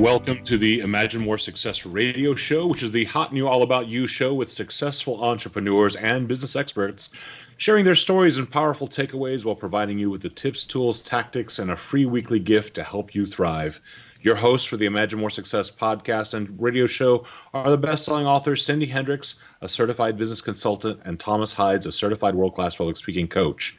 [0.00, 3.86] Welcome to the Imagine More Success radio show, which is the hot new all about
[3.86, 7.10] you show with successful entrepreneurs and business experts
[7.58, 11.70] sharing their stories and powerful takeaways while providing you with the tips, tools, tactics, and
[11.70, 13.78] a free weekly gift to help you thrive.
[14.22, 18.26] Your hosts for the Imagine More Success podcast and radio show are the best selling
[18.26, 22.96] authors Cindy Hendricks, a certified business consultant, and Thomas Hides, a certified world class public
[22.96, 23.76] speaking coach.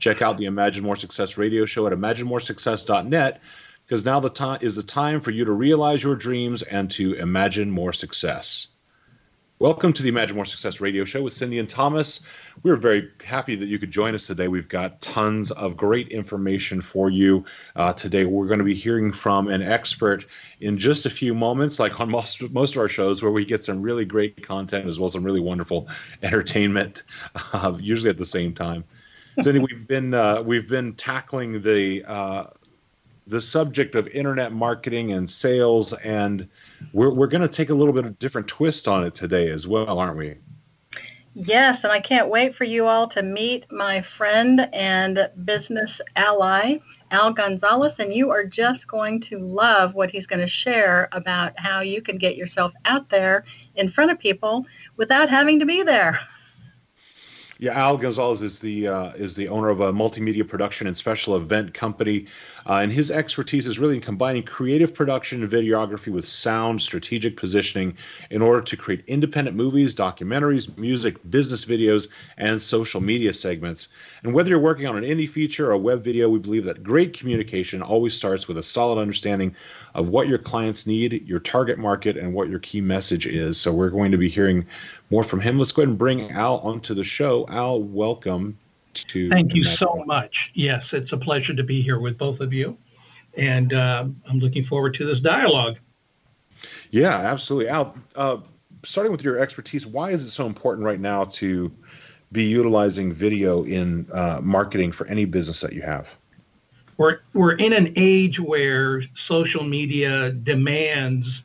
[0.00, 3.40] Check out the Imagine More Success radio show at imaginemoresuccess.net
[3.92, 7.12] because now the time is the time for you to realize your dreams and to
[7.12, 8.68] imagine more success.
[9.58, 12.22] Welcome to the Imagine More Success radio show with Cindy and Thomas.
[12.62, 14.48] We're very happy that you could join us today.
[14.48, 17.44] We've got tons of great information for you
[17.76, 18.24] uh, today.
[18.24, 20.24] We're going to be hearing from an expert
[20.60, 23.62] in just a few moments, like on most, most of our shows, where we get
[23.62, 25.86] some really great content as well as some really wonderful
[26.22, 27.02] entertainment,
[27.52, 28.84] uh, usually at the same time.
[29.42, 32.44] Cindy, we've been uh, we've been tackling the uh,
[33.26, 36.48] the subject of internet marketing and sales, and
[36.92, 39.66] we're we're going to take a little bit of different twist on it today as
[39.66, 40.36] well, aren't we?
[41.34, 46.76] Yes, and I can't wait for you all to meet my friend and business ally,
[47.10, 51.58] Al Gonzalez, and you are just going to love what he's going to share about
[51.58, 53.44] how you can get yourself out there
[53.76, 54.66] in front of people
[54.98, 56.20] without having to be there.
[57.62, 61.36] Yeah, Al Gonzalez is the uh, is the owner of a multimedia production and special
[61.36, 62.26] event company,
[62.68, 67.36] uh, and his expertise is really in combining creative production and videography with sound, strategic
[67.36, 67.96] positioning,
[68.30, 73.90] in order to create independent movies, documentaries, music, business videos, and social media segments.
[74.24, 76.82] And whether you're working on an indie feature or a web video, we believe that
[76.82, 79.54] great communication always starts with a solid understanding
[79.94, 83.56] of what your clients need, your target market, and what your key message is.
[83.56, 84.66] So we're going to be hearing
[85.12, 85.58] more from him.
[85.58, 87.46] Let's go ahead and bring Al onto the show.
[87.48, 88.58] Al, welcome
[88.94, 89.28] to.
[89.28, 90.50] Thank you so much.
[90.54, 92.78] Yes, it's a pleasure to be here with both of you.
[93.36, 95.76] And uh, I'm looking forward to this dialogue.
[96.90, 97.68] Yeah, absolutely.
[97.68, 98.38] Al, uh,
[98.84, 101.70] starting with your expertise, why is it so important right now to
[102.32, 106.16] be utilizing video in uh, marketing for any business that you have?
[106.96, 111.44] We're, we're in an age where social media demands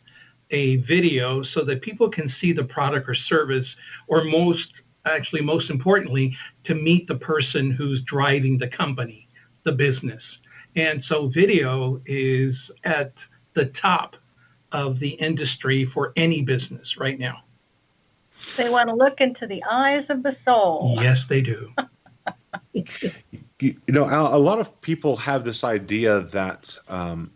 [0.52, 3.76] a video so that people can see the product or service,
[4.08, 4.74] or most
[5.06, 9.28] actually, most importantly, to meet the person who's driving the company,
[9.64, 10.42] the business.
[10.76, 14.16] And so, video is at the top
[14.72, 17.44] of the industry for any business right now.
[18.56, 20.98] They want to look into the eyes of the soul.
[21.02, 21.72] Yes, they do.
[22.74, 27.32] you, know, a lot of people have this idea that um,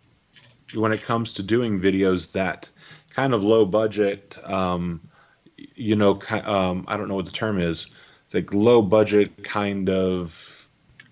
[0.76, 2.70] when it comes to doing videos, that
[3.12, 5.02] kind of low budget, um,
[5.76, 7.92] you know, um, I don't know what the term is,
[8.34, 10.68] like low budget kind of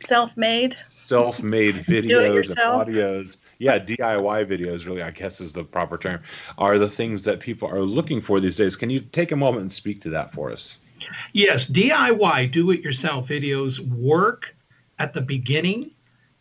[0.05, 0.77] self-made?
[0.79, 3.41] self-made videos and audios.
[3.57, 6.21] Yeah diy videos really i guess is the proper term
[6.57, 8.75] are the things that people are looking for these days.
[8.75, 10.79] Can you take a moment and speak to that for us?
[11.33, 14.55] Yes diy do it yourself videos work
[14.99, 15.91] at the beginning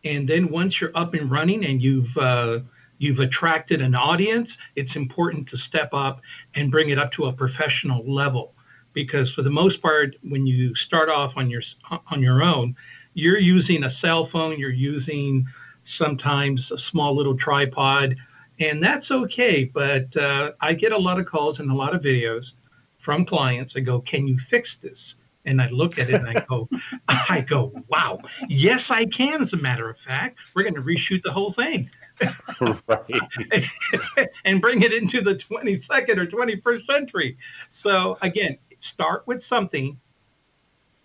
[0.05, 2.61] and then once you're up and running and you've uh,
[2.99, 6.21] you've attracted an audience, it's important to step up
[6.55, 8.55] and bring it up to a professional level.
[8.93, 11.63] Because for the most part, when you start off on your
[12.11, 12.75] on your own,
[13.15, 15.47] you're using a cell phone, you're using
[15.85, 18.17] sometimes a small little tripod,
[18.59, 19.65] and that's okay.
[19.65, 22.55] But uh, I get a lot of calls and a lot of videos
[22.99, 26.45] from clients that go, "Can you fix this?" And I look at it and I
[26.47, 26.69] go,
[27.09, 29.41] I go, wow, yes, I can.
[29.41, 31.89] As a matter of fact, we're going to reshoot the whole thing.
[32.87, 34.29] right.
[34.45, 37.39] and bring it into the 22nd or 21st century.
[37.71, 39.99] So again, start with something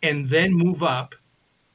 [0.02, 1.16] and then move up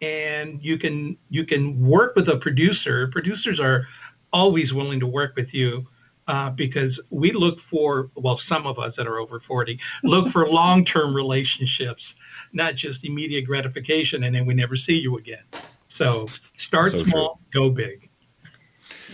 [0.01, 3.09] and you can you can work with a producer.
[3.09, 3.87] Producers are
[4.33, 5.87] always willing to work with you
[6.29, 10.47] uh, because we look for well some of us that are over 40 look for
[10.51, 12.15] long-term relationships
[12.53, 15.43] not just immediate gratification and then we never see you again
[15.89, 17.63] so start so small true.
[17.63, 18.08] go big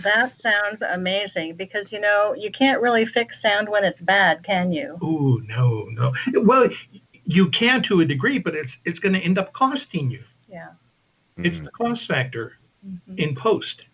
[0.03, 4.73] that sounds amazing because you know you can't really fix sound when it's bad, can
[4.73, 4.99] you?
[5.03, 6.13] Oh no, no.
[6.43, 6.69] Well,
[7.27, 10.23] you can to a degree, but it's it's going to end up costing you.
[10.49, 10.71] Yeah.
[11.37, 11.65] It's mm-hmm.
[11.65, 12.55] the cost factor
[12.87, 13.19] mm-hmm.
[13.19, 13.85] in post.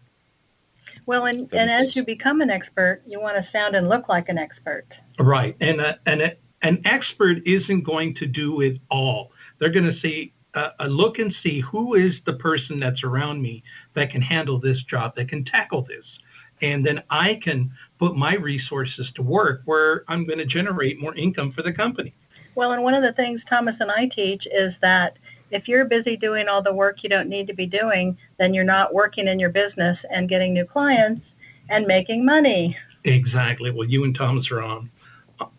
[1.06, 4.28] Well, and, and as you become an expert, you want to sound and look like
[4.28, 5.00] an expert.
[5.18, 9.32] Right, and a, and a, an expert isn't going to do it all.
[9.58, 13.40] They're going to see uh, a look and see who is the person that's around
[13.40, 13.62] me
[13.94, 16.20] that can handle this job, that can tackle this.
[16.62, 21.14] And then I can put my resources to work where I'm going to generate more
[21.14, 22.14] income for the company.
[22.54, 25.18] Well, and one of the things Thomas and I teach is that
[25.50, 28.64] if you're busy doing all the work you don't need to be doing, then you're
[28.64, 31.34] not working in your business and getting new clients
[31.68, 32.76] and making money.
[33.04, 33.70] Exactly.
[33.70, 34.90] Well, you and Thomas are on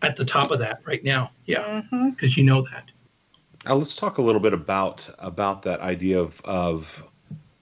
[0.02, 1.32] at the top of that right now.
[1.46, 2.40] Yeah, because mm-hmm.
[2.40, 2.92] you know that.
[3.66, 7.04] Now let's talk a little bit about about that idea of of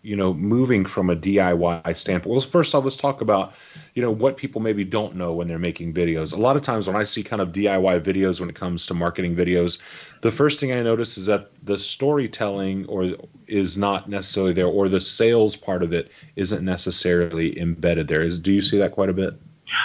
[0.01, 2.31] you know, moving from a DIY standpoint.
[2.31, 3.53] Well, first off, let's talk about,
[3.95, 6.31] you know, what people maybe don't know when they're making videos.
[6.31, 8.93] A lot of times when I see kind of DIY videos when it comes to
[8.93, 9.79] marketing videos,
[10.21, 13.13] the first thing I notice is that the storytelling or
[13.47, 18.21] is not necessarily there, or the sales part of it isn't necessarily embedded there.
[18.21, 19.33] Is do you see that quite a bit?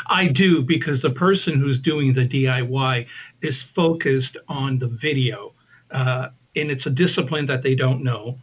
[0.06, 3.06] I do because the person who's doing the DIY
[3.42, 5.52] is focused on the video,
[5.90, 8.38] uh, and it's a discipline that they don't know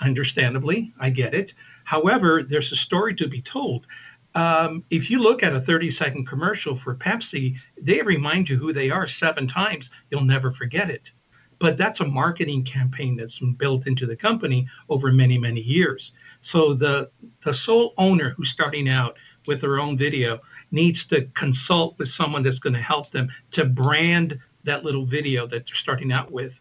[0.00, 0.92] understandably.
[0.98, 1.54] I get it.
[1.84, 3.86] However, there's a story to be told.
[4.34, 8.72] Um, if you look at a 30 second commercial for Pepsi, they remind you who
[8.72, 9.90] they are seven times.
[10.10, 11.10] You'll never forget it.
[11.58, 16.14] But that's a marketing campaign that's been built into the company over many, many years.
[16.40, 17.10] So the,
[17.44, 19.16] the sole owner who's starting out
[19.46, 20.40] with their own video
[20.70, 25.46] needs to consult with someone that's going to help them to brand that little video
[25.46, 26.60] that they're starting out with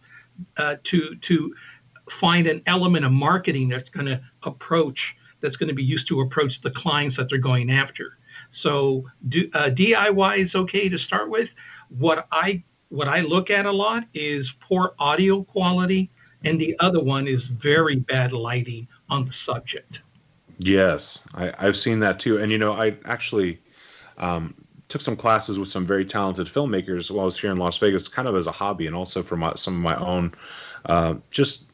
[0.58, 1.54] uh, to to
[2.12, 6.22] find an element of marketing that's going to approach that's going to be used to
[6.22, 8.18] approach the clients that they're going after.
[8.52, 11.50] So do, uh, DIY is okay to start with.
[11.90, 16.10] What I what I look at a lot is poor audio quality,
[16.44, 20.02] and the other one is very bad lighting on the subject.
[20.58, 22.40] Yes, I, have seen that too.
[22.40, 23.62] And you know, I actually
[24.18, 24.56] um,
[24.88, 28.08] took some classes with some very talented filmmakers while I was here in Las Vegas,
[28.08, 30.34] kind of as a hobby, and also for my, some of my own
[30.86, 31.69] uh, just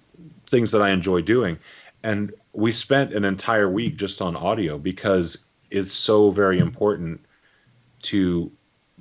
[0.50, 1.58] things that I enjoy doing.
[2.04, 7.20] And we spent an entire week just on audio because it's so very important
[8.04, 8.52] to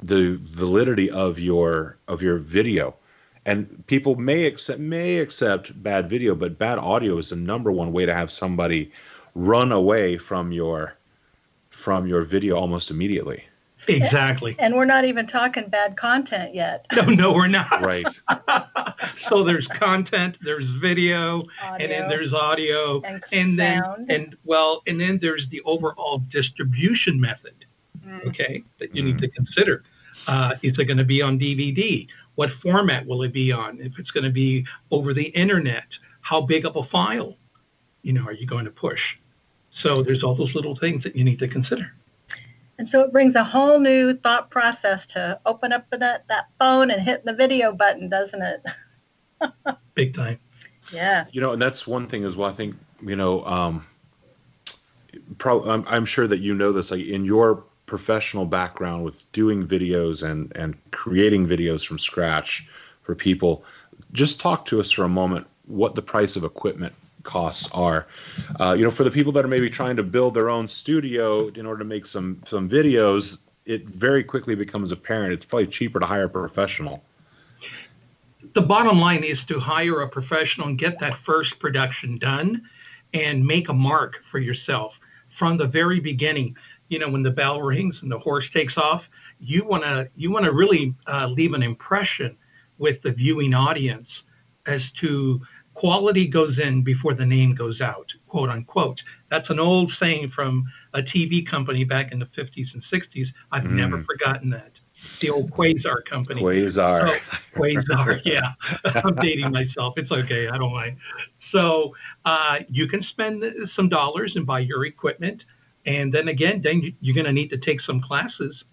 [0.02, 2.94] the validity of your of your video
[3.46, 7.92] and people may accept may accept bad video but bad audio is the number one
[7.92, 8.90] way to have somebody
[9.34, 10.96] run away from your
[11.70, 13.44] from your video almost immediately
[13.88, 14.56] exactly.
[14.58, 16.86] And we're not even talking bad content yet.
[16.94, 17.82] No no we're not.
[17.82, 18.06] Right.
[19.16, 24.82] So there's content there's video audio, and then there's audio and, and then and well
[24.86, 27.64] and then there's the overall distribution method
[28.04, 28.26] mm.
[28.26, 29.06] okay that you mm.
[29.06, 29.84] need to consider.
[30.26, 33.78] Uh, is it going to be on dvd what format will it be on?
[33.80, 35.84] If it's going to be over the internet
[36.22, 37.36] how big of a file
[38.02, 39.18] you know are you going to push?
[39.70, 41.92] So there's all those little things that you need to consider
[42.78, 46.90] and so it brings a whole new thought process to open up that, that phone
[46.90, 48.62] and hit the video button, doesn't it?
[49.94, 50.38] Big time.
[50.92, 51.26] Yeah.
[51.30, 52.50] You know, and that's one thing as well.
[52.50, 53.86] I think, you know, um,
[55.38, 59.66] pro- I'm, I'm sure that you know this, like in your professional background with doing
[59.66, 62.66] videos and, and creating videos from scratch
[63.02, 63.64] for people,
[64.12, 68.06] just talk to us for a moment what the price of equipment costs are.
[68.60, 71.48] Uh, you know, for the people that are maybe trying to build their own studio
[71.48, 75.98] in order to make some some videos, it very quickly becomes apparent it's probably cheaper
[75.98, 77.02] to hire a professional.
[78.52, 82.62] The bottom line is to hire a professional and get that first production done
[83.14, 86.56] and make a mark for yourself from the very beginning.
[86.88, 89.08] You know, when the bell rings and the horse takes off,
[89.40, 92.36] you want to you want to really uh, leave an impression
[92.78, 94.24] with the viewing audience
[94.66, 95.40] as to
[95.74, 99.02] quality goes in before the name goes out, quote unquote.
[99.28, 100.64] That's an old saying from
[100.94, 103.34] a TV company back in the 50s and 60s.
[103.52, 103.72] I've mm.
[103.72, 104.80] never forgotten that.
[105.20, 106.40] The old Quasar company.
[106.40, 107.18] Quasar.
[107.18, 108.52] So, Quasar, yeah.
[108.84, 109.94] I'm dating myself.
[109.98, 110.48] It's okay.
[110.48, 110.96] I don't mind.
[111.36, 115.44] So uh, you can spend some dollars and buy your equipment.
[115.84, 118.64] And then again, then you're going to need to take some classes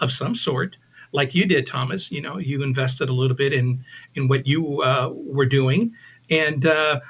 [0.00, 0.76] of some sort
[1.12, 2.10] like you did, Thomas.
[2.10, 3.84] You know, you invested a little bit in
[4.14, 5.94] in what you uh, were doing,
[6.30, 7.00] and uh,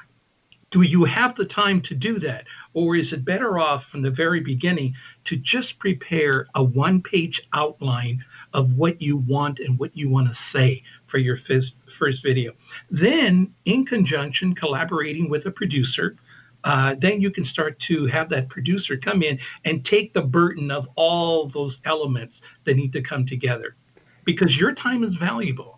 [0.73, 2.45] do you have the time to do that?
[2.73, 7.47] Or is it better off from the very beginning to just prepare a one page
[7.53, 12.53] outline of what you want and what you want to say for your first video?
[12.89, 16.15] Then, in conjunction, collaborating with a producer,
[16.63, 20.71] uh, then you can start to have that producer come in and take the burden
[20.71, 23.75] of all those elements that need to come together
[24.25, 25.72] because your time is valuable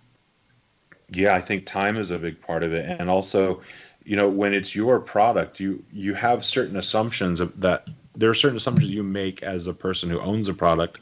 [1.11, 3.61] yeah, I think time is a big part of it, and also,
[4.03, 8.57] you know, when it's your product, you you have certain assumptions that there are certain
[8.57, 10.99] assumptions you make as a person who owns a product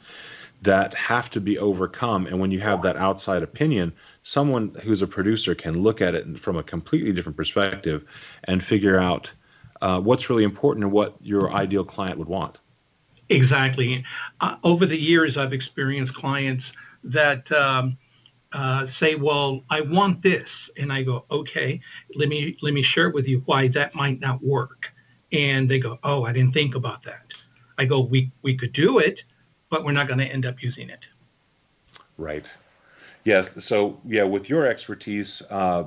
[0.62, 2.26] that have to be overcome.
[2.26, 3.92] And when you have that outside opinion,
[4.22, 8.04] someone who's a producer can look at it from a completely different perspective
[8.44, 9.30] and figure out
[9.82, 12.58] uh, what's really important and what your ideal client would want.
[13.28, 14.04] Exactly.
[14.40, 16.72] Uh, over the years, I've experienced clients
[17.04, 17.50] that.
[17.52, 17.96] Um,
[18.54, 21.80] uh, say, "Well, I want this," and I go, "Okay,
[22.14, 24.92] let me let me share with you why that might not work."
[25.32, 27.32] And they go, "Oh, I didn't think about that."
[27.78, 29.24] I go, "We we could do it,
[29.70, 31.04] but we're not going to end up using it."
[32.16, 32.50] Right.
[33.24, 33.50] Yes.
[33.58, 35.84] So yeah, with your expertise, uh,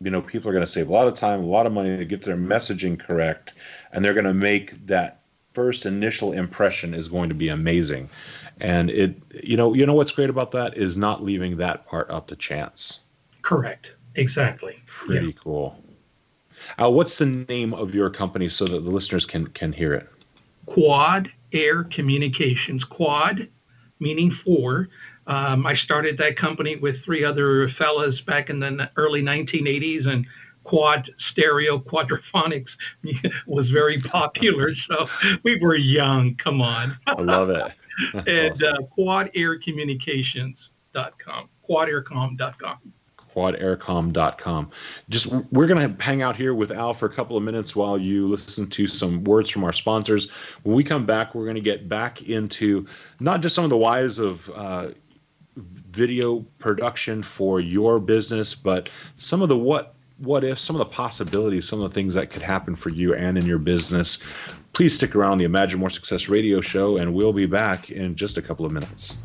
[0.00, 1.96] you know, people are going to save a lot of time, a lot of money
[1.96, 3.54] to get their messaging correct,
[3.92, 5.22] and they're going to make that
[5.54, 8.10] first initial impression is going to be amazing
[8.60, 12.10] and it you know you know what's great about that is not leaving that part
[12.10, 13.00] up to chance.
[13.42, 13.92] Correct.
[14.14, 14.82] Exactly.
[14.86, 15.32] Pretty yeah.
[15.42, 15.82] cool.
[16.82, 20.08] Uh, what's the name of your company so that the listeners can can hear it?
[20.66, 22.84] Quad air communications.
[22.84, 23.48] Quad
[24.00, 24.88] meaning four.
[25.28, 30.24] Um, i started that company with three other fellas back in the early 1980s and
[30.62, 32.76] quad stereo quadraphonics
[33.46, 34.72] was very popular.
[34.72, 35.08] So
[35.42, 36.36] we were young.
[36.36, 36.96] Come on.
[37.06, 37.72] I love it
[38.26, 38.74] and awesome.
[38.74, 42.78] uh, quadaircommunications.com, quadaircom.com.
[43.16, 44.70] Quadaircom.com.
[45.10, 47.98] Just we're going to hang out here with Al for a couple of minutes while
[47.98, 50.30] you listen to some words from our sponsors.
[50.62, 52.86] When we come back, we're going to get back into
[53.20, 54.88] not just some of the whys of uh,
[55.56, 60.94] video production for your business, but some of the what what if, some of the
[60.94, 64.22] possibilities, some of the things that could happen for you and in your business.
[64.72, 68.36] Please stick around the Imagine More Success radio show, and we'll be back in just
[68.36, 69.16] a couple of minutes.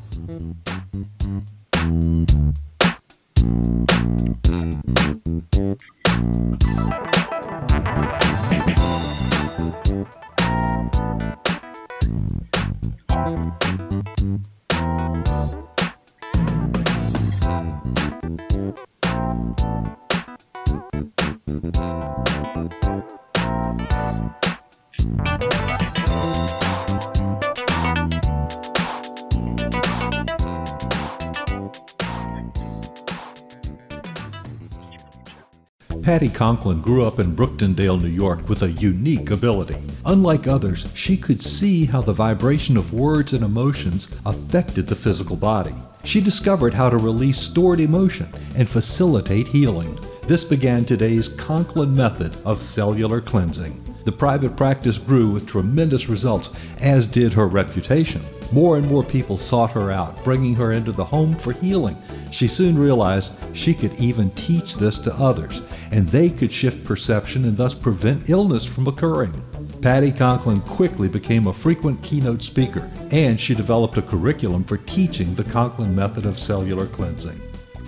[36.02, 39.78] Patti Conklin grew up in Brooktondale, New York with a unique ability.
[40.06, 45.36] Unlike others, she could see how the vibration of words and emotions affected the physical
[45.36, 45.76] body.
[46.04, 49.98] She discovered how to release stored emotion and facilitate healing.
[50.28, 53.84] This began today's Conklin method of cellular cleansing.
[54.04, 58.22] The private practice grew with tremendous results, as did her reputation.
[58.52, 62.02] More and more people sought her out, bringing her into the home for healing.
[62.32, 67.44] She soon realized she could even teach this to others, and they could shift perception
[67.44, 69.34] and thus prevent illness from occurring.
[69.82, 75.34] Patti Conklin quickly became a frequent keynote speaker, and she developed a curriculum for teaching
[75.36, 77.42] the Conklin method of cellular cleansing.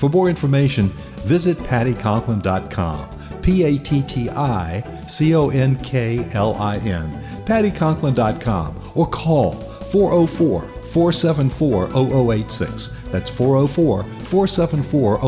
[0.04, 0.90] For more information,
[1.24, 3.42] visit patticonklin.com.
[3.42, 9.54] P A T T I C O N K L I N, patticonklin.com, or call
[9.54, 11.88] 404 474
[12.34, 12.88] 0086.
[13.14, 15.20] That's 404 474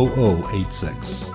[0.51, 1.34] 0086.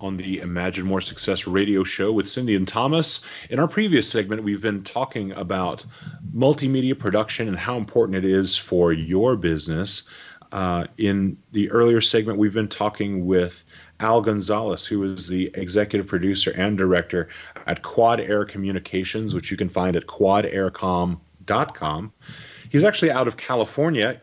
[0.00, 3.20] on the Imagine More Success radio show with Cindy and Thomas.
[3.50, 5.84] In our previous segment, we've been talking about
[6.34, 10.04] multimedia production and how important it is for your business.
[10.52, 13.64] Uh, in the earlier segment, we've been talking with
[14.00, 17.28] Al Gonzalez, who is the executive producer and director
[17.66, 22.12] at Quad Air Communications, which you can find at quadaircom.com.
[22.70, 24.20] He's actually out of California,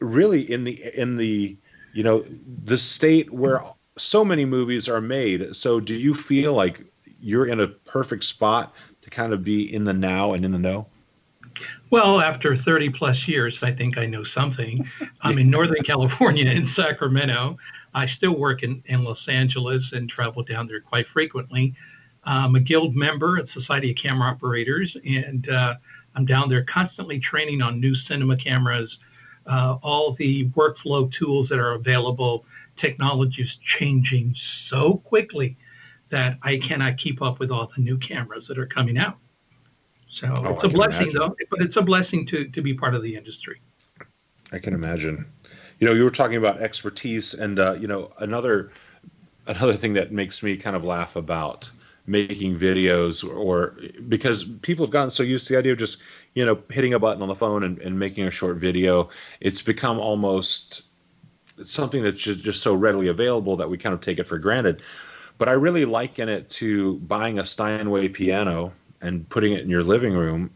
[0.00, 1.56] really in the in the
[1.92, 2.24] you know
[2.64, 3.60] the state where
[4.00, 5.54] so many movies are made.
[5.54, 6.84] So do you feel like
[7.20, 10.58] you're in a perfect spot to kind of be in the now and in the
[10.58, 10.86] know?
[11.90, 14.88] Well, after 30 plus years, I think I know something.
[15.22, 17.56] I'm in Northern California in Sacramento.
[17.94, 21.74] I still work in, in Los Angeles and travel down there quite frequently.
[22.24, 25.74] I'm a guild member at Society of Camera Operators, and uh,
[26.14, 29.00] I'm down there constantly training on new cinema cameras,
[29.46, 32.44] uh, all the workflow tools that are available
[32.80, 35.56] technology is changing so quickly
[36.08, 39.18] that I cannot keep up with all the new cameras that are coming out.
[40.08, 41.20] So Oh, it's a blessing, imagine.
[41.20, 41.36] though.
[41.50, 43.60] But it's a blessing to to be part of the industry.
[44.52, 45.26] I can imagine.
[45.78, 48.72] You know, you were talking about expertise, and uh, you know, another
[49.46, 51.70] another thing that makes me kind of laugh about
[52.06, 53.76] making videos, or
[54.08, 55.98] because people have gotten so used to the idea of just
[56.34, 59.62] you know hitting a button on the phone and, and making a short video, it's
[59.62, 60.89] become almost
[61.64, 64.82] something that's just, just so readily available that we kind of take it for granted.
[65.38, 69.82] But I really liken it to buying a Steinway piano and putting it in your
[69.82, 70.50] living room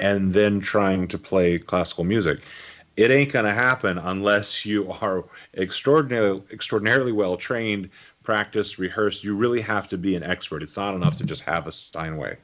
[0.00, 2.40] and then trying to play classical music.
[2.96, 5.24] It ain't going to happen unless you are
[5.56, 7.88] extraordinarily, extraordinarily well trained,
[8.22, 9.24] practiced, rehearsed.
[9.24, 10.62] You really have to be an expert.
[10.62, 12.36] It's not enough to just have a Steinway.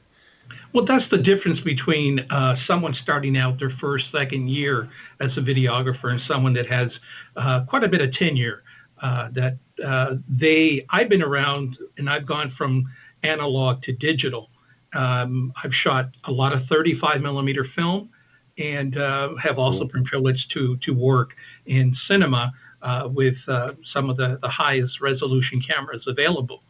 [0.71, 5.41] Well, that's the difference between uh, someone starting out their first, second year as a
[5.41, 6.99] videographer and someone that has
[7.35, 8.63] uh, quite a bit of tenure.
[9.01, 12.83] Uh, that uh, they, I've been around and I've gone from
[13.23, 14.49] analog to digital.
[14.93, 18.09] Um, I've shot a lot of 35 millimeter film
[18.57, 21.33] and uh, have also been privileged to to work
[21.65, 22.51] in cinema
[22.81, 26.63] uh, with uh, some of the, the highest resolution cameras available.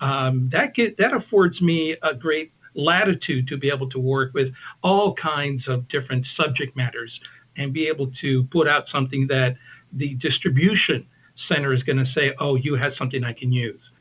[0.00, 4.52] Um, that get that affords me a great latitude to be able to work with
[4.82, 7.20] all kinds of different subject matters
[7.56, 9.56] and be able to put out something that
[9.92, 11.06] the distribution
[11.36, 13.92] center is going to say, "Oh, you have something I can use."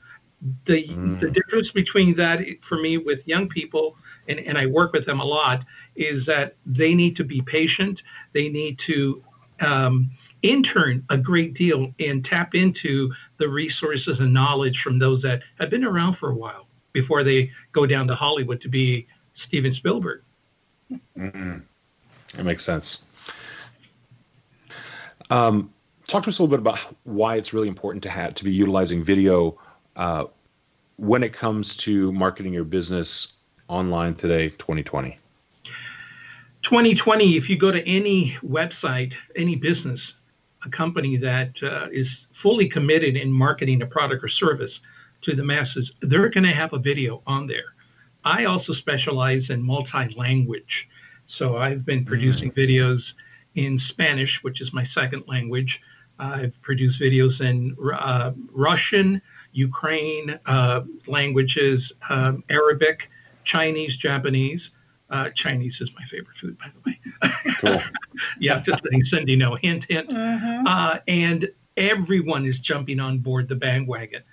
[0.66, 0.88] The
[1.20, 3.96] the difference between that for me with young people,
[4.28, 5.64] and, and I work with them a lot,
[5.96, 8.04] is that they need to be patient.
[8.34, 9.24] They need to
[9.62, 15.44] um, intern a great deal and tap into the resources and knowledge from those that
[15.60, 19.73] have been around for a while before they go down to Hollywood to be Steven
[19.73, 20.21] Spielberg.
[21.17, 21.58] Mm-hmm.
[22.36, 23.06] That makes sense.
[25.29, 25.73] Um,
[26.08, 28.51] talk to us a little bit about why it's really important to have to be
[28.51, 29.60] utilizing video
[29.95, 30.25] uh,
[30.97, 33.34] when it comes to marketing your business
[33.67, 35.17] online today, 2020.
[36.62, 40.15] 2020, if you go to any website, any business,
[40.65, 44.79] a company that uh, is fully committed in marketing a product or service
[45.24, 47.74] to the masses, they're going to have a video on there.
[48.24, 50.90] I also specialize in multi language.
[51.26, 53.14] So I've been producing videos
[53.56, 55.82] in Spanish, which is my second language.
[56.20, 63.10] I've produced videos in uh, Russian, Ukraine uh, languages, um, Arabic,
[63.44, 64.72] Chinese, Japanese.
[65.10, 67.54] Uh, Chinese is my favorite food, by the way.
[67.60, 67.82] Cool.
[68.40, 69.56] yeah, just letting Cindy know.
[69.56, 70.10] Hint, hint.
[70.10, 70.64] Mhm.
[70.66, 74.24] Uh, and everyone is jumping on board the bandwagon.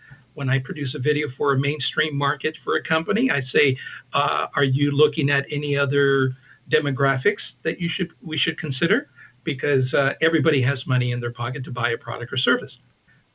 [0.41, 3.77] When I produce a video for a mainstream market for a company, I say,
[4.15, 6.35] uh, "Are you looking at any other
[6.71, 9.11] demographics that you should we should consider?"
[9.45, 12.81] Because uh, everybody has money in their pocket to buy a product or service.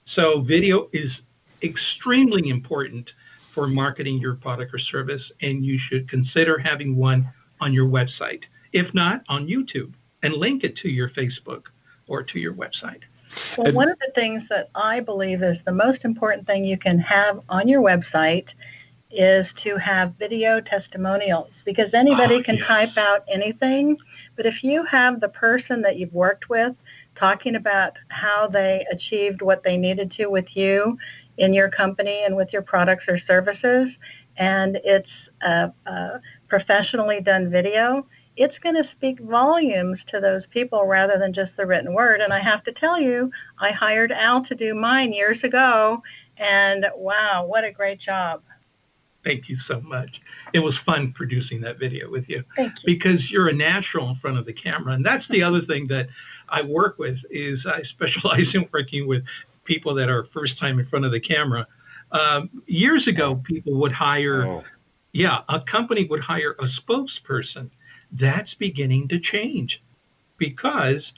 [0.06, 1.22] So video is
[1.62, 3.13] extremely important
[3.52, 8.46] for marketing your product or service, and you should consider having one on your website.
[8.74, 11.65] If not, on YouTube, and link it to your Facebook
[12.08, 13.04] or to your website.
[13.58, 17.00] Well, one of the things that I believe is the most important thing you can
[17.00, 18.54] have on your website
[19.12, 22.65] is to have video testimonials because anybody Oh, can yes.
[22.65, 23.98] type out anything.
[24.36, 26.76] But if you have the person that you've worked with
[27.15, 30.98] talking about how they achieved what they needed to with you
[31.38, 33.98] in your company and with your products or services,
[34.38, 36.19] and it's a, a
[36.50, 38.06] professionally done video,
[38.38, 42.21] it's going to speak volumes to those people rather than just the written word.
[42.21, 46.02] And I have to tell you, I hired Al to do mine years ago,
[46.38, 48.41] and wow, what a great job!
[49.24, 50.21] Thank you so much.
[50.54, 52.86] It was fun producing that video with you Thank you.
[52.86, 54.93] because you're a natural in front of the camera.
[54.93, 56.10] And that's the other thing that
[56.48, 59.24] I work with is I specialize in working with
[59.63, 61.65] people that are first time in front of the camera.
[62.12, 64.63] Um, years ago, people would hire Oh,
[65.15, 67.69] yeah, a company would hire a spokesperson.
[68.12, 69.84] That's beginning to change
[70.38, 71.13] because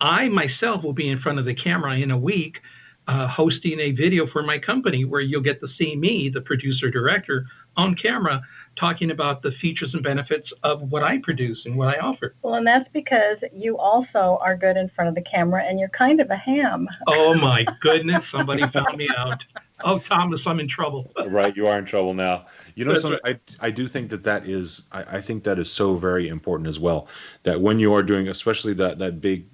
[0.00, 2.60] I myself will be in front of the camera in a week
[3.06, 6.90] uh, hosting a video for my company where you'll get to see me, the producer
[6.90, 8.40] director, on camera
[8.76, 12.34] talking about the features and benefits of what I produce and what I offer.
[12.42, 15.88] Well, and that's because you also are good in front of the camera, and you're
[15.90, 16.88] kind of a ham.
[17.06, 19.44] Oh my goodness, somebody found me out.
[19.84, 21.10] Oh, Thomas, I'm in trouble.
[21.26, 22.46] right, you are in trouble now.
[22.74, 25.58] You know, That's something, I I do think that that is I, I think that
[25.58, 27.06] is so very important as well.
[27.44, 29.46] That when you are doing, especially that that big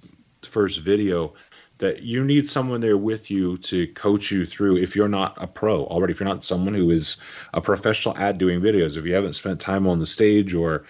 [0.43, 1.33] first video,
[1.77, 4.77] that you need someone there with you to coach you through.
[4.77, 7.21] If you're not a pro already, if you're not someone who is
[7.53, 10.85] a professional at doing videos, if you haven't spent time on the stage or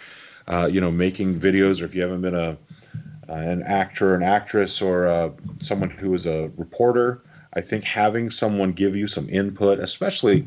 [0.48, 2.58] uh, you know making videos, or if you haven't been a
[3.28, 8.72] an actor, an actress, or uh, someone who is a reporter, I think having someone
[8.72, 10.46] give you some input, especially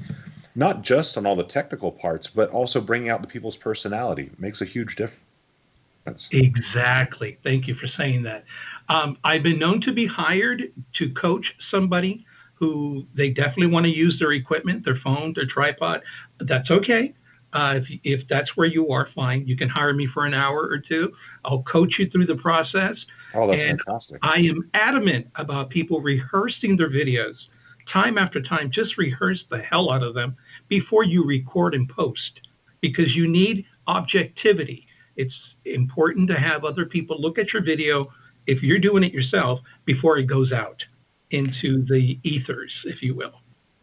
[0.55, 4.61] not just on all the technical parts, but also bringing out the people's personality makes
[4.61, 6.29] a huge difference.
[6.33, 7.39] Exactly.
[7.43, 8.45] Thank you for saying that.
[8.89, 13.91] Um, I've been known to be hired to coach somebody who they definitely want to
[13.91, 16.03] use their equipment, their phone, their tripod.
[16.39, 17.15] That's okay.
[17.53, 19.47] Uh, if, if that's where you are, fine.
[19.47, 21.15] You can hire me for an hour or two.
[21.45, 23.07] I'll coach you through the process.
[23.35, 24.19] Oh, that's and fantastic.
[24.23, 27.49] I am adamant about people rehearsing their videos
[27.87, 28.71] time after time.
[28.71, 30.37] Just rehearse the hell out of them
[30.75, 32.49] before you record and post
[32.81, 34.89] because you need objectivity.
[35.15, 38.13] It's important to have other people look at your video
[38.49, 40.85] if you're doing it yourself before it goes out
[41.31, 43.35] into the ethers, if you will.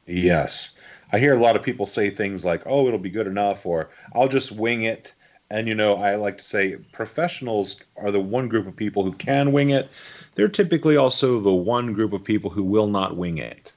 [0.05, 0.71] Yes.
[1.13, 3.91] I hear a lot of people say things like, oh, it'll be good enough, or
[4.13, 5.13] I'll just wing it.
[5.49, 9.13] And, you know, I like to say professionals are the one group of people who
[9.13, 9.89] can wing it.
[10.35, 13.71] They're typically also the one group of people who will not wing it.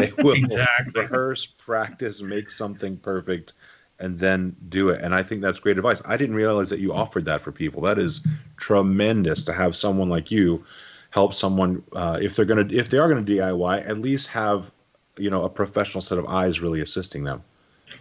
[0.00, 1.02] They will Exactly.
[1.02, 3.54] rehearse, practice, make something perfect,
[3.98, 5.02] and then do it.
[5.02, 6.02] And I think that's great advice.
[6.04, 7.82] I didn't realize that you offered that for people.
[7.82, 10.64] That is tremendous to have someone like you
[11.10, 14.70] help someone uh, if they're gonna if they are gonna DIY, at least have
[15.16, 17.42] you know a professional set of eyes really assisting them.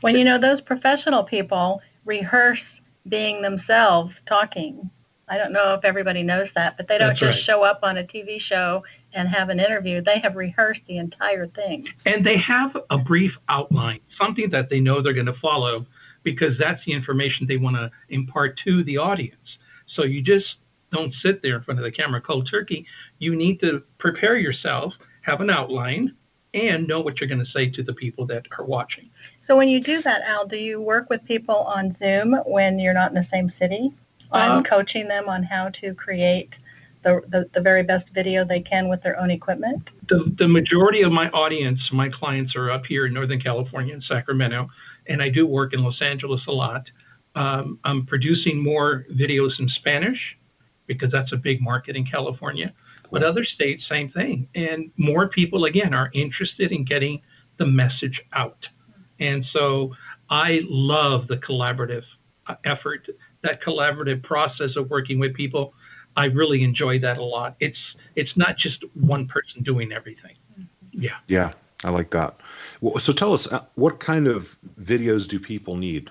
[0.02, 4.90] When you know those professional people rehearse being themselves talking.
[5.30, 7.44] I don't know if everybody knows that, but they don't That's just right.
[7.44, 8.84] show up on a TV show
[9.18, 10.02] and have an interview.
[10.02, 11.90] They have rehearsed the entire thing.
[12.06, 15.86] and they have a brief outline, something that they know they're going to follow
[16.24, 19.58] because that's the information they want to impart to the audience.
[19.88, 22.86] So you just don't sit there in front of the camera cold turkey.
[23.20, 26.14] You need to prepare yourself, have an outline,
[26.54, 29.10] and know what you're going to say to the people that are watching.
[29.42, 32.94] So when you do that, Al, do you work with people on Zoom when you're
[32.94, 33.92] not in the same city
[34.32, 36.58] on Uh, coaching them on how to create
[37.08, 39.92] the, the, the very best video they can with their own equipment?
[40.08, 44.02] the, the majority of my audience, my clients are up here in Northern California in
[44.02, 44.70] Sacramento,
[45.08, 46.92] and I do work in Los Angeles a lot.
[47.36, 50.38] Um, I'm producing more videos in Spanish
[50.88, 52.74] because that's a big market in California.
[53.12, 54.48] But other states, same thing.
[54.56, 57.22] And more people, again, are interested in getting
[57.58, 58.68] the message out.
[59.20, 59.94] And so
[60.30, 62.06] I love the collaborative
[62.48, 63.10] uh, effort,
[63.42, 65.74] that collaborative process of working with people.
[66.18, 67.56] I really enjoy that a lot.
[67.60, 70.36] It's it's not just one person doing everything.
[70.92, 71.18] Yeah.
[71.28, 71.54] Yeah,
[71.84, 72.40] I like that.
[72.82, 76.10] Well, so tell us, uh, what kind of videos do people need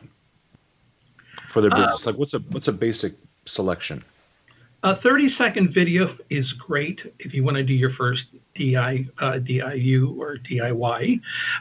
[1.49, 2.07] for their business?
[2.07, 3.14] like, what's a what's a basic
[3.47, 4.03] selection?
[4.85, 9.38] A 30 second video is great if you want to do your first DI, uh,
[9.38, 11.21] DIU or DIY,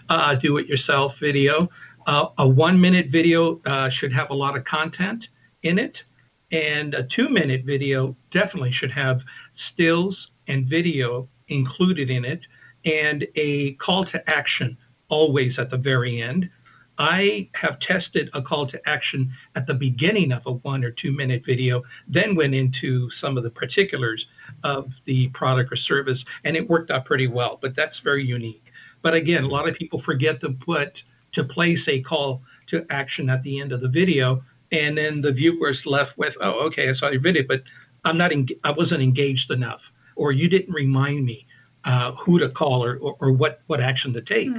[0.10, 1.68] uh, do it yourself video.
[2.06, 5.30] Uh, a one minute video uh, should have a lot of content
[5.64, 6.04] in it.
[6.52, 12.48] And a two minute video definitely should have stills and video included in it
[12.86, 14.78] and a call to action
[15.10, 16.50] always at the very end.
[16.98, 21.12] I have tested a call to action at the beginning of a one or two
[21.12, 24.28] minute video, then went into some of the particulars
[24.64, 27.60] of the product or service, and it worked out pretty well.
[27.62, 28.72] But that's very unique.
[29.02, 31.04] But again, a lot of people forget to put
[31.34, 35.32] to place a call to action at the end of the video, and then the
[35.32, 37.64] viewer's left with, "Oh, okay, I saw your video, but
[38.04, 38.32] I'm not.
[38.32, 41.48] En- I wasn't engaged enough, or you didn't remind me."
[41.88, 44.50] Uh, who to call or, or, or what, what action to take.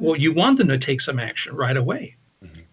[0.00, 2.16] Well, you want them to take some action right away.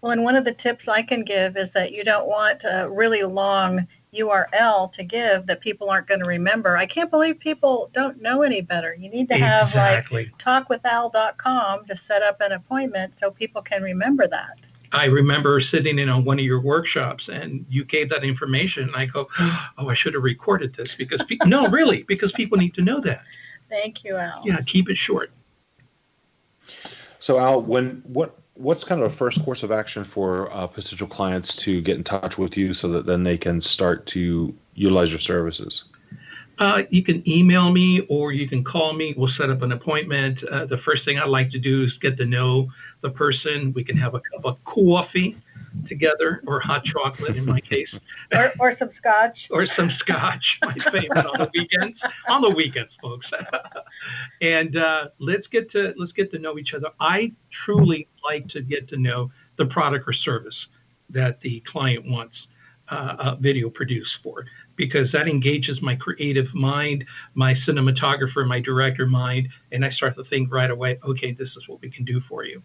[0.00, 2.88] Well, and one of the tips I can give is that you don't want a
[2.90, 6.76] really long URL to give that people aren't going to remember.
[6.76, 8.94] I can't believe people don't know any better.
[8.94, 10.24] You need to have Exactly.
[10.24, 14.58] like talkwithal.com to set up an appointment so people can remember that.
[14.92, 18.84] I remember sitting in on one of your workshops and you gave that information.
[18.84, 22.58] And I go, oh, I should have recorded this because, pe- no, really, because people
[22.58, 23.22] need to know that.
[23.68, 24.42] Thank you, Al.
[24.44, 25.30] Yeah, keep it short.
[27.20, 31.06] So Al, when what what's kind of a first course of action for uh, potential
[31.06, 35.10] clients to get in touch with you so that then they can start to utilize
[35.10, 35.84] your services?
[36.58, 39.14] Uh, you can email me or you can call me.
[39.16, 40.44] We'll set up an appointment.
[40.44, 42.68] Uh, the first thing I like to do is get to know
[43.00, 43.72] the person.
[43.72, 45.36] We can have a cup of coffee
[45.86, 48.00] together or hot chocolate in my case.
[48.34, 49.48] Or, or some scotch.
[49.50, 52.04] or some scotch, my favorite on the weekends.
[52.28, 53.32] On the weekends, folks.
[54.40, 56.88] and uh, let's get to let's get to know each other.
[56.98, 60.68] I truly like to get to know the product or service
[61.10, 62.48] that the client wants
[62.88, 64.46] uh, a video produced for,
[64.80, 70.24] because that engages my creative mind, my cinematographer, my director mind, and I start to
[70.24, 70.98] think right away.
[71.04, 72.62] Okay, this is what we can do for you.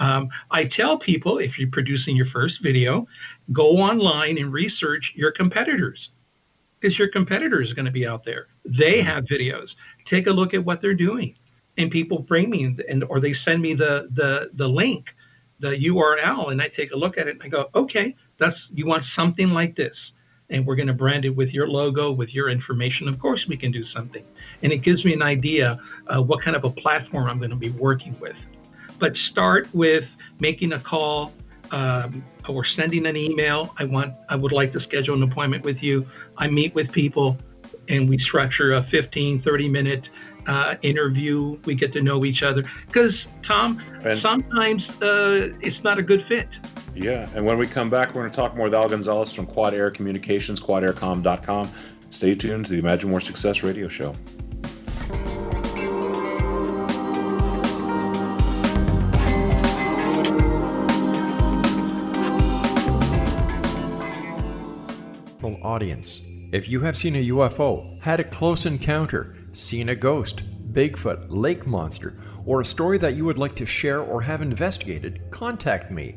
[0.00, 3.06] Um, I tell people if you're producing your first video,
[3.52, 6.10] go online and research your competitors
[6.80, 8.48] because your competitor is going to be out there.
[8.64, 9.76] They have videos.
[10.04, 11.36] Take a look at what they're doing,
[11.78, 15.14] and people bring me and or they send me the the the link.
[15.60, 18.84] the URL and I take a look at it and I go, okay, that's you
[18.84, 20.14] want something like this.
[20.52, 23.08] And we're going to brand it with your logo, with your information.
[23.08, 24.24] Of course, we can do something.
[24.62, 27.56] And it gives me an idea uh, what kind of a platform I'm going to
[27.56, 28.36] be working with.
[28.98, 31.32] But start with making a call
[31.72, 33.74] um, or sending an email.
[33.78, 36.06] I want, I would like to schedule an appointment with you.
[36.36, 37.38] I meet with people
[37.88, 40.10] and we structure a 15, 30 minute
[40.46, 41.58] uh, interview.
[41.64, 46.22] We get to know each other because Tom, and sometimes uh, it's not a good
[46.22, 46.48] fit.
[46.94, 49.46] Yeah, and when we come back, we're going to talk more with Al Gonzalez from
[49.46, 51.72] Quad Air Communications, quadaircom.com.
[52.10, 54.14] Stay tuned to the Imagine More Success radio show.
[65.62, 66.22] Audience.
[66.52, 71.66] If you have seen a UFO, had a close encounter, seen a ghost, Bigfoot, lake
[71.66, 76.16] monster, or a story that you would like to share or have investigated, contact me,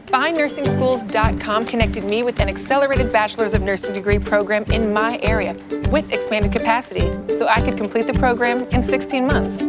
[0.09, 5.53] FindNursingSchools.com connected me with an accelerated Bachelor's of Nursing degree program in my area
[5.91, 9.61] with expanded capacity, so I could complete the program in 16 months.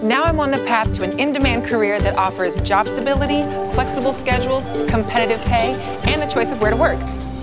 [0.00, 3.42] Now I'm on the path to an in demand career that offers job stability,
[3.74, 5.74] flexible schedules, competitive pay,
[6.06, 6.98] and the choice of where to work.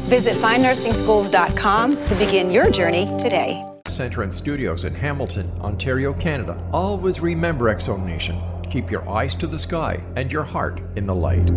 [0.07, 3.61] Visit FindNursingSchools.com to begin your journey today.
[3.89, 6.57] Center and studios in Hamilton, Ontario, Canada.
[6.71, 8.41] Always remember Zone Nation.
[8.71, 11.51] Keep your eyes to the sky and your heart in the light.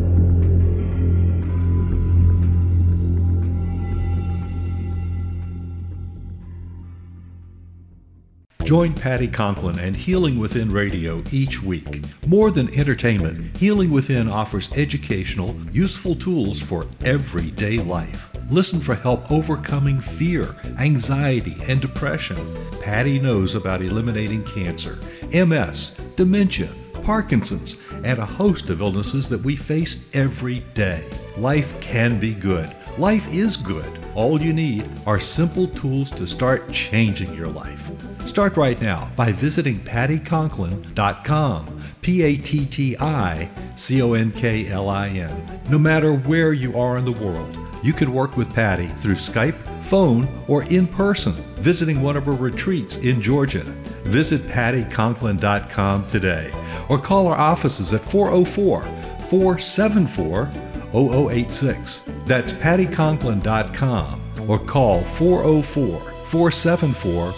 [8.70, 12.04] Join Patti Conklin and Healing Within Radio each week.
[12.28, 18.30] More than entertainment, Healing Within offers educational, useful tools for everyday life.
[18.48, 22.36] Listen for help overcoming fear, anxiety, and depression.
[22.80, 25.00] Patti knows about eliminating cancer,
[25.32, 31.04] MS, dementia, Parkinson's, and a host of illnesses that we face every day.
[31.36, 32.72] Life can be good.
[32.98, 33.98] Life is good.
[34.14, 37.89] All you need are simple tools to start changing your life.
[38.26, 41.82] Start right now by visiting patticonklin.com.
[42.00, 45.60] P A T T I C O N K L I N.
[45.68, 49.56] No matter where you are in the world, you can work with Patti through Skype,
[49.84, 53.64] phone, or in person, visiting one of her retreats in Georgia.
[54.04, 56.52] Visit patticonklin.com today
[56.88, 58.82] or call our offices at 404
[59.28, 60.50] 474
[60.92, 62.04] 0086.
[62.24, 67.32] That's patticonklin.com or call 404 474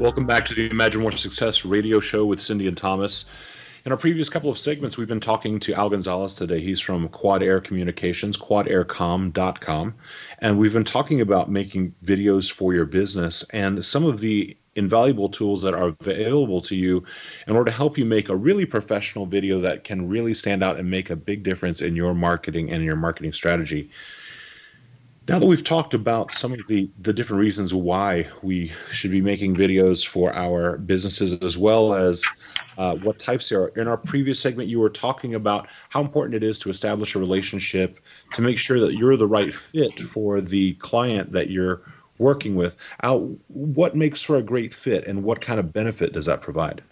[0.00, 3.26] Welcome back to the Imagine More Success radio show with Cindy and Thomas.
[3.84, 6.62] In our previous couple of segments, we've been talking to Al Gonzalez today.
[6.62, 9.94] He's from Quad Air Communications, quadaircom.com.
[10.38, 13.42] And we've been talking about making videos for your business.
[13.52, 17.04] And some of the invaluable tools that are available to you
[17.46, 20.78] in order to help you make a really professional video that can really stand out
[20.78, 23.90] and make a big difference in your marketing and your marketing strategy.
[25.30, 29.20] Now that we've talked about some of the, the different reasons why we should be
[29.20, 32.24] making videos for our businesses, as well as
[32.78, 36.34] uh, what types there are, in our previous segment, you were talking about how important
[36.34, 38.00] it is to establish a relationship
[38.32, 41.82] to make sure that you're the right fit for the client that you're
[42.18, 42.76] working with.
[43.04, 46.82] Al, what makes for a great fit and what kind of benefit does that provide?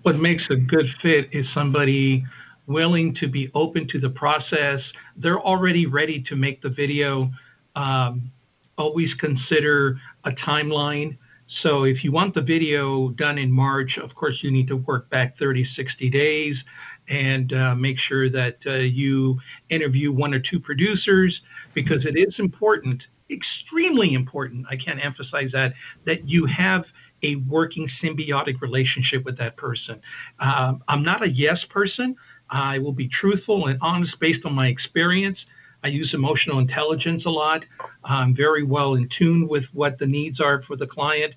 [0.00, 2.24] What makes a good fit is somebody
[2.66, 4.92] willing to be open to the process.
[5.16, 7.30] They're already ready to make the video.
[7.76, 8.30] Um,
[8.78, 11.16] always consider a timeline.
[11.46, 15.10] So if you want the video done in March, of course, you need to work
[15.10, 16.64] back 30, 60 days
[17.08, 19.38] and uh, make sure that uh, you
[19.68, 21.42] interview one or two producers
[21.74, 24.66] because it is important extremely important.
[24.68, 26.92] I can't emphasize that that you have
[27.22, 30.00] a working symbiotic relationship with that person.
[30.40, 32.16] Um, I'm not a yes person.
[32.50, 35.46] I will be truthful and honest based on my experience.
[35.82, 37.66] I use emotional intelligence a lot.
[38.04, 41.34] I'm very well in tune with what the needs are for the client.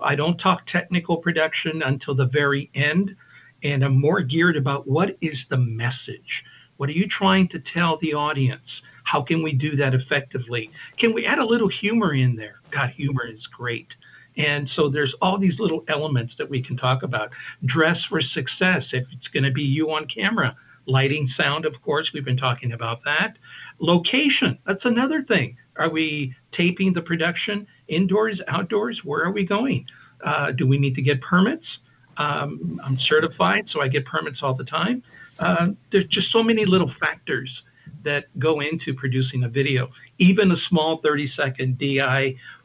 [0.00, 3.16] I don't talk technical production until the very end,
[3.64, 6.44] and I'm more geared about what is the message.
[6.76, 8.82] What are you trying to tell the audience?
[9.02, 10.70] How can we do that effectively?
[10.96, 12.60] Can we add a little humor in there?
[12.70, 13.96] God, humor is great.
[14.38, 17.30] And so there's all these little elements that we can talk about.
[17.64, 20.56] Dress for success, if it's going to be you on camera.
[20.86, 23.36] Lighting, sound, of course, we've been talking about that.
[23.78, 25.56] Location, that's another thing.
[25.76, 29.04] Are we taping the production indoors, outdoors?
[29.04, 29.86] Where are we going?
[30.22, 31.80] Uh, do we need to get permits?
[32.16, 35.02] Um, I'm certified, so I get permits all the time.
[35.38, 37.64] Uh, there's just so many little factors
[38.02, 39.90] that go into producing a video.
[40.18, 41.78] Even a small 30 second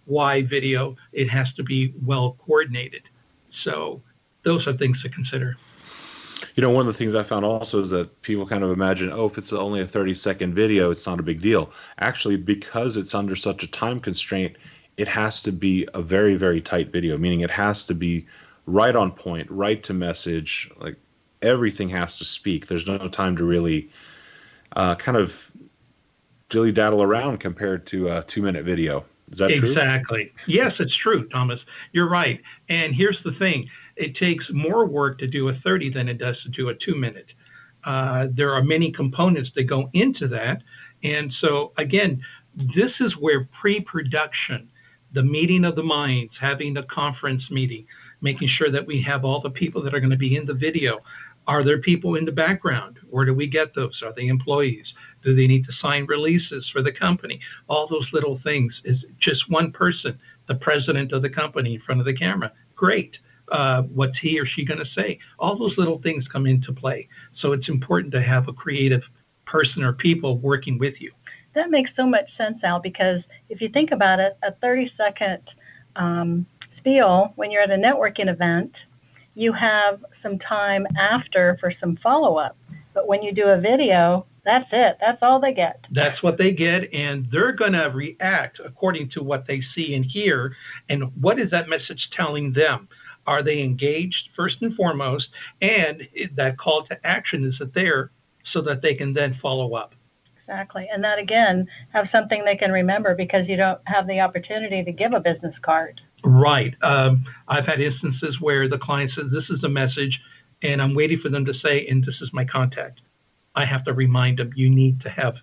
[0.07, 3.03] DIY video, it has to be well coordinated.
[3.49, 4.01] So
[4.43, 5.57] those are things to consider.
[6.55, 9.11] You know, one of the things I found also is that people kind of imagine,
[9.11, 11.71] oh, if it's only a 30 second video, it's not a big deal.
[11.99, 14.55] Actually, because it's under such a time constraint,
[14.97, 18.27] it has to be a very, very tight video, meaning it has to be
[18.65, 20.69] right on point, right to message.
[20.77, 20.97] Like
[21.41, 22.67] everything has to speak.
[22.67, 23.89] There's no time to really
[24.75, 25.49] uh, kind of
[26.49, 29.05] dilly daddle around compared to a two minute video.
[29.31, 30.25] Is that exactly.
[30.25, 30.53] true?
[30.53, 31.65] Yes, it's true, Thomas.
[31.91, 32.41] You're right.
[32.69, 36.43] And here's the thing it takes more work to do a 30 than it does
[36.43, 37.33] to do a two minute.
[37.83, 40.63] Uh, there are many components that go into that.
[41.03, 42.21] And so, again,
[42.55, 44.69] this is where pre production,
[45.11, 47.85] the meeting of the minds, having a conference meeting,
[48.21, 50.53] making sure that we have all the people that are going to be in the
[50.53, 50.99] video,
[51.45, 52.99] are there people in the background?
[53.09, 54.01] Where do we get those?
[54.01, 54.95] Are they employees?
[55.23, 57.39] Do they need to sign releases for the company?
[57.67, 58.81] All those little things.
[58.85, 62.51] Is just one person, the president of the company, in front of the camera?
[62.75, 63.19] Great.
[63.51, 65.19] Uh, what's he or she going to say?
[65.39, 67.07] All those little things come into play.
[67.31, 69.09] So it's important to have a creative
[69.45, 71.11] person or people working with you.
[71.53, 75.55] That makes so much sense, Al, because if you think about it, a 30 second
[75.95, 78.85] um, spiel when you're at a networking event
[79.35, 82.57] you have some time after for some follow up.
[82.93, 84.97] But when you do a video, that's it.
[84.99, 85.87] That's all they get.
[85.91, 86.93] That's what they get.
[86.93, 90.55] And they're going to react according to what they see and hear.
[90.89, 92.89] And what is that message telling them?
[93.25, 95.33] Are they engaged first and foremost?
[95.61, 98.11] And that call to action is there
[98.43, 99.95] so that they can then follow up.
[100.35, 100.89] Exactly.
[100.91, 104.91] And that again, have something they can remember because you don't have the opportunity to
[104.91, 106.01] give a business card.
[106.25, 106.75] Right.
[106.81, 110.21] Um, I've had instances where the client says, This is a message,
[110.61, 112.99] and I'm waiting for them to say, And this is my contact.
[113.55, 115.37] I have to remind them, You need to have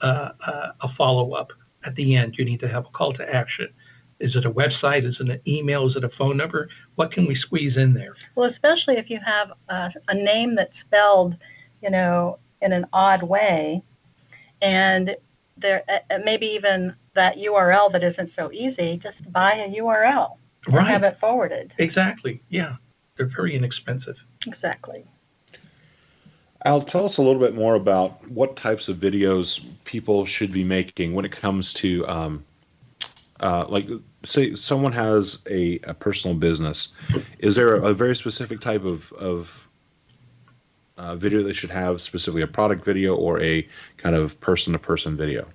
[0.00, 1.52] uh, uh, a follow up
[1.84, 2.36] at the end.
[2.38, 3.68] You need to have a call to action.
[4.20, 5.04] Is it a website?
[5.04, 5.86] Is it an email?
[5.86, 6.68] Is it a phone number?
[6.94, 8.14] What can we squeeze in there?
[8.34, 11.36] Well, especially if you have a, a name that's spelled,
[11.82, 13.82] you know, in an odd way,
[14.62, 15.16] and
[15.56, 20.36] there uh, maybe even that URL that isn't so easy, just buy a URL
[20.66, 20.86] and right.
[20.86, 21.74] have it forwarded.
[21.78, 22.40] Exactly.
[22.48, 22.76] Yeah.
[23.16, 24.16] They're very inexpensive.
[24.46, 25.04] Exactly.
[26.64, 30.64] Al, tell us a little bit more about what types of videos people should be
[30.64, 32.44] making when it comes to, um,
[33.40, 33.86] uh, like,
[34.22, 36.94] say someone has a, a personal business.
[37.38, 39.50] Is there a, a very specific type of, of
[40.96, 44.78] uh, video they should have, specifically a product video or a kind of person to
[44.78, 45.46] person video?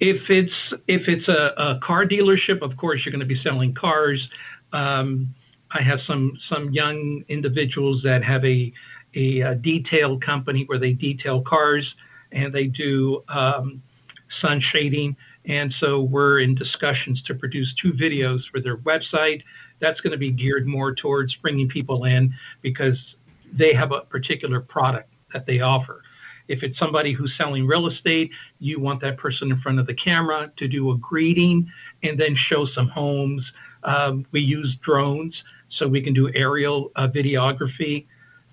[0.00, 3.74] If it's if it's a, a car dealership, of course you're going to be selling
[3.74, 4.30] cars.
[4.72, 5.34] Um,
[5.72, 8.72] I have some some young individuals that have a,
[9.14, 11.96] a, a detail company where they detail cars
[12.32, 13.82] and they do um,
[14.28, 15.16] sun shading.
[15.46, 19.42] And so we're in discussions to produce two videos for their website
[19.78, 23.16] that's going to be geared more towards bringing people in because
[23.52, 26.02] they have a particular product that they offer.
[26.48, 29.94] If it's somebody who's selling real estate, you want that person in front of the
[29.94, 31.70] camera to do a greeting
[32.02, 33.54] and then show some homes.
[33.82, 38.06] Um, we use drones so we can do aerial uh, videography.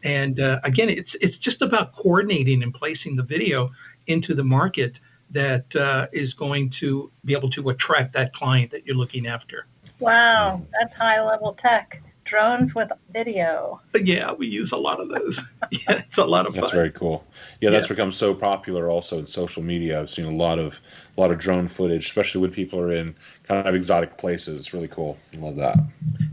[0.04, 3.72] And uh, again, it's it's just about coordinating and placing the video
[4.08, 4.99] into the market
[5.32, 9.66] that uh, is going to be able to attract that client that you're looking after.
[9.99, 12.02] Wow, that's high level tech.
[12.24, 13.82] Drones with video.
[13.91, 15.41] But yeah, we use a lot of those.
[15.72, 16.62] yeah, it's a lot of fun.
[16.62, 17.26] That's very cool.
[17.60, 19.99] Yeah, that's become so popular also in social media.
[19.99, 20.80] I've seen a lot of
[21.18, 24.60] a lot of drone footage, especially when people are in kind of exotic places.
[24.60, 25.18] It's really cool.
[25.34, 25.78] I love that.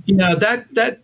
[0.05, 1.01] Yeah, that that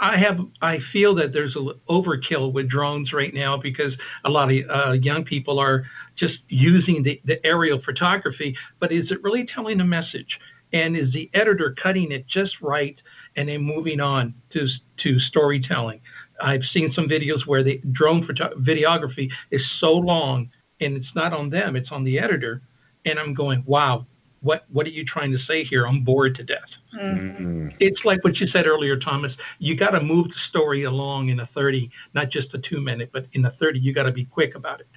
[0.00, 4.52] I have I feel that there's a overkill with drones right now because a lot
[4.52, 8.56] of uh, young people are just using the, the aerial photography.
[8.78, 10.40] But is it really telling a message?
[10.72, 13.00] And is the editor cutting it just right
[13.36, 14.68] and then moving on to
[14.98, 16.00] to storytelling?
[16.40, 20.50] I've seen some videos where the drone photo- videography is so long
[20.80, 22.62] and it's not on them, it's on the editor.
[23.04, 24.06] And I'm going, wow,
[24.44, 25.86] what what are you trying to say here?
[25.86, 26.76] I'm bored to death.
[26.94, 27.70] Mm-hmm.
[27.80, 29.38] It's like what you said earlier, Thomas.
[29.58, 33.08] You got to move the story along in a 30, not just a two minute,
[33.10, 34.88] but in a 30, you got to be quick about it.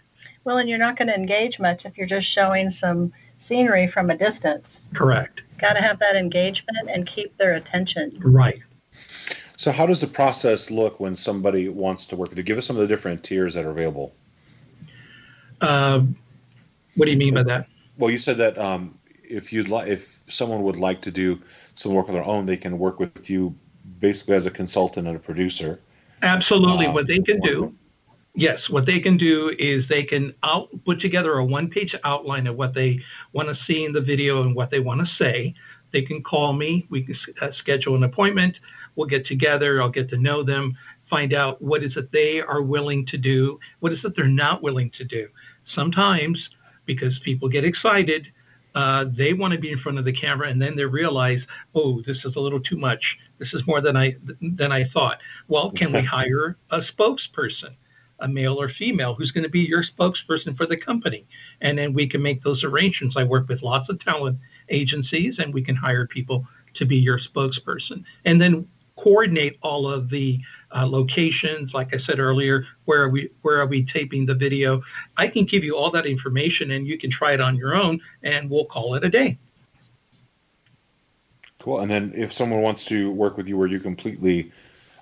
[0.43, 4.09] Well, and you're not going to engage much if you're just showing some scenery from
[4.09, 4.81] a distance.
[4.93, 5.41] Correct.
[5.59, 8.17] Got to have that engagement and keep their attention.
[8.19, 8.61] Right.
[9.55, 12.43] So, how does the process look when somebody wants to work with you?
[12.43, 14.13] Give us some of the different tiers that are available.
[15.61, 16.17] Um,
[16.95, 17.67] what do you mean by that?
[17.97, 18.97] Well, you said that um,
[19.29, 21.39] if you'd like, if someone would like to do
[21.75, 23.55] some work on their own, they can work with you
[23.99, 25.79] basically as a consultant and a producer.
[26.21, 26.87] Absolutely.
[26.87, 27.73] Uh, what they can do,
[28.33, 32.55] yes, what they can do is they can out put together a one-page outline of
[32.55, 32.99] what they
[33.33, 35.53] want to see in the video and what they want to say.
[35.91, 36.85] They can call me.
[36.89, 38.59] We can uh, schedule an appointment.
[38.95, 39.81] We'll get together.
[39.81, 40.75] I'll get to know them.
[41.05, 43.59] Find out what is it they are willing to do.
[43.79, 45.29] What is it they're not willing to do.
[45.63, 46.49] Sometimes,
[46.85, 48.27] because people get excited,
[48.77, 51.99] uh, they want to be in front of the camera, and then they realize, oh,
[52.03, 53.17] this is a little too much.
[53.39, 55.19] This is more than I than I thought.
[55.47, 57.73] Well, can we hire a spokesperson,
[58.19, 61.25] a male or female, who's going to be your spokesperson for the company?
[61.61, 63.17] And then we can make those arrangements.
[63.17, 64.37] I work with lots of talent
[64.69, 70.07] agencies, and we can hire people to be your spokesperson, and then coordinate all of
[70.11, 70.39] the
[70.75, 71.73] uh, locations.
[71.73, 74.81] Like I said earlier, where are we where are we taping the video?
[75.17, 77.99] I can give you all that information, and you can try it on your own,
[78.23, 79.37] and we'll call it a day.
[81.59, 81.79] Cool.
[81.79, 84.51] And then if someone wants to work with you where you completely,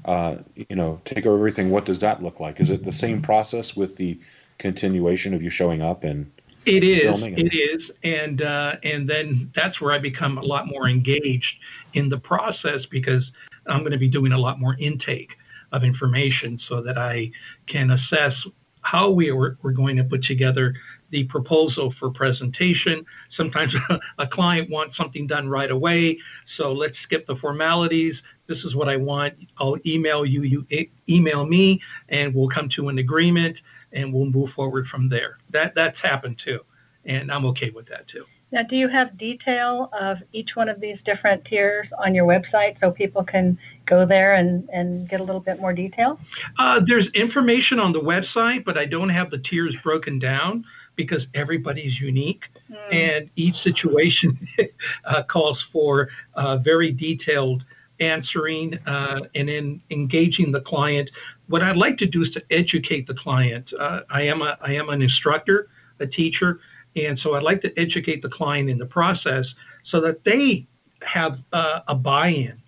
[0.05, 2.59] uh, you know, take over everything, what does that look like?
[2.59, 4.19] Is it the same process with the
[4.57, 6.31] continuation of you showing up and
[6.65, 7.23] It is.
[7.23, 11.59] It is, and uh, and then that's where I become a lot more engaged
[11.93, 13.33] in the process because
[13.67, 15.37] I'm going to be doing a lot more intake
[15.75, 17.31] of information so that I
[17.67, 18.47] can assess
[18.81, 20.75] how we are, we're going to put together
[21.09, 23.05] the proposal for presentation.
[23.29, 23.75] Sometimes
[24.19, 28.23] a client wants something done right away, so let's skip the formalities.
[28.47, 29.33] This is what I want.
[29.57, 30.43] I'll email you.
[30.43, 33.61] You email me, and we'll come to an agreement,
[33.91, 35.39] and we'll move forward from there.
[35.49, 36.59] That that's happened too,
[37.05, 38.25] and I'm okay with that too.
[38.51, 42.79] Now, do you have detail of each one of these different tiers on your website
[42.79, 46.19] so people can go there and, and get a little bit more detail?
[46.57, 50.63] Uh, there's information on the website, but I don't have the tiers broken down
[50.95, 52.45] because everybody's unique
[52.91, 54.47] and each situation
[55.05, 57.65] uh, calls for uh, very detailed
[57.99, 61.11] answering uh, and in engaging the client.
[61.47, 63.73] What I'd like to do is to educate the client.
[63.77, 65.69] Uh, I am a I am an instructor,
[65.99, 66.59] a teacher,
[66.95, 70.67] and so I'd like to educate the client in the process so that they
[71.01, 72.61] have uh, a buy-in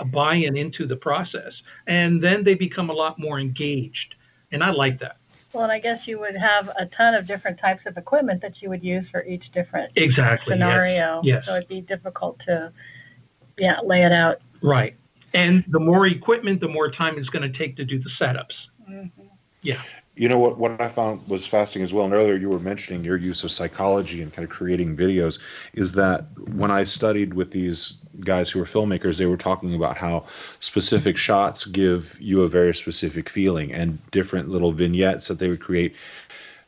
[0.00, 1.62] a buy-in into the process.
[1.86, 4.16] And then they become a lot more engaged.
[4.50, 5.18] And i like that.
[5.52, 8.62] Well, and I guess you would have a ton of different types of equipment that
[8.62, 11.20] you would use for each different Exactly, scenario.
[11.22, 11.46] yes.
[11.46, 12.72] So it'd be difficult to,
[13.58, 14.40] yeah, lay it out.
[14.62, 14.96] right.
[15.32, 18.70] And the more equipment the more time it's going to take to do the setups.
[19.62, 19.80] Yeah
[20.20, 20.58] You know what?
[20.58, 23.50] What I found was fascinating as well, and earlier you were mentioning your use of
[23.50, 25.38] psychology and kind of creating videos.
[25.72, 29.96] Is that when I studied with these guys who were filmmakers, they were talking about
[29.96, 30.26] how
[30.58, 35.62] specific shots give you a very specific feeling, and different little vignettes that they would
[35.62, 35.94] create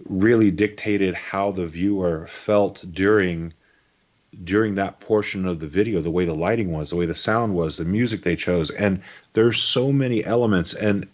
[0.09, 3.53] really dictated how the viewer felt during
[4.45, 7.55] during that portion of the video the way the lighting was the way the sound
[7.55, 9.03] was the music they chose and
[9.35, 11.07] there's so many elements and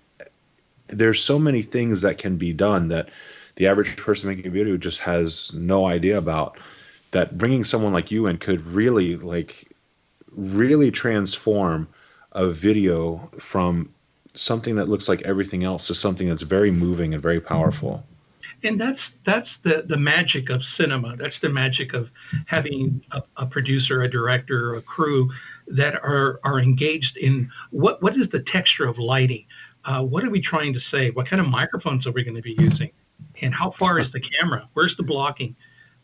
[0.88, 3.08] there's so many things that can be done that
[3.56, 6.58] the average person making a video just has no idea about
[7.10, 9.68] that bringing someone like you in could really like
[10.32, 11.88] really transform
[12.32, 13.92] a video from
[14.34, 18.04] something that looks like everything else to something that's very moving and very powerful.
[18.62, 21.16] And that's that's the the magic of cinema.
[21.16, 22.10] That's the magic of
[22.46, 25.30] having a, a producer, a director, a crew
[25.68, 29.44] that are are engaged in what what is the texture of lighting
[29.88, 31.08] uh, what are we trying to say?
[31.10, 32.90] What kind of microphones are we going to be using?
[33.40, 34.68] And how far is the camera?
[34.74, 35.56] Where's the blocking?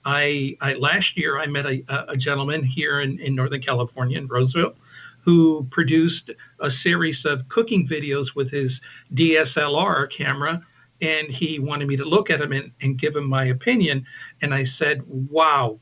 [0.06, 4.26] I, I last year I met a, a gentleman here in, in Northern California in
[4.26, 4.74] Roseville
[5.20, 6.30] who produced
[6.60, 8.80] a series of cooking videos with his
[9.12, 10.62] DSLR camera.
[11.02, 14.06] And he wanted me to look at him and, and give him my opinion.
[14.40, 15.78] And I said, Wow,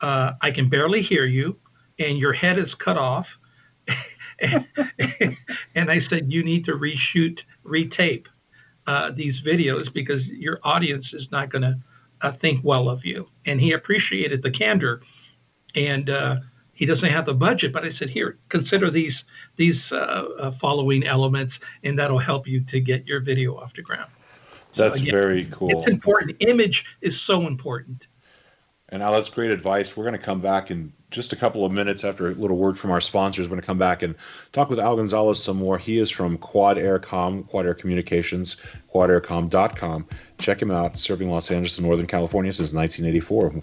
[0.00, 1.56] uh, I can barely hear you,
[2.00, 3.38] and your head is cut off.
[5.74, 8.26] and I said, you need to reshoot, retape
[8.86, 11.78] uh, these videos because your audience is not going to
[12.22, 13.28] uh, think well of you.
[13.46, 15.02] And he appreciated the candor,
[15.74, 16.36] and uh,
[16.72, 17.72] he doesn't have the budget.
[17.72, 19.24] But I said, here, consider these
[19.56, 23.82] these uh, uh, following elements, and that'll help you to get your video off the
[23.82, 24.10] ground.
[24.74, 25.70] That's so again, very cool.
[25.70, 26.36] It's important.
[26.40, 28.08] Image is so important.
[28.90, 29.96] And now that's great advice.
[29.96, 32.78] We're going to come back in just a couple of minutes after a little word
[32.78, 33.46] from our sponsors.
[33.46, 34.14] We're going to come back and
[34.52, 35.78] talk with Al Gonzalez some more.
[35.78, 38.58] He is from Quad Aircom, Quad Air Communications,
[38.94, 40.06] quadaircom.com.
[40.38, 43.62] Check him out, serving Los Angeles and Northern California since 1984.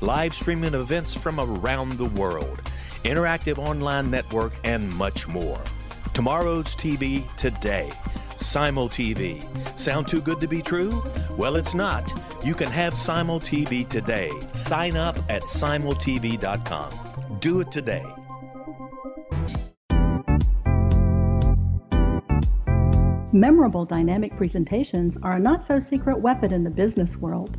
[0.00, 2.60] live streaming events from around the world,
[3.04, 5.60] interactive online network, and much more.
[6.14, 7.90] Tomorrow's TV today.
[8.36, 9.42] Simul TV.
[9.78, 11.02] Sound too good to be true?
[11.36, 12.10] Well, it's not.
[12.44, 14.30] You can have Simul TV today.
[14.52, 16.90] Sign up at simultv.com.
[17.40, 18.04] Do it today.
[23.32, 27.58] Memorable dynamic presentations are a not so secret weapon in the business world.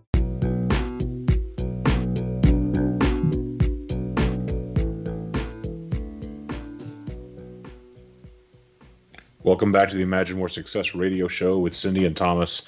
[9.43, 12.61] Welcome back to the Imagine More Success radio show with Cindy and Thomas.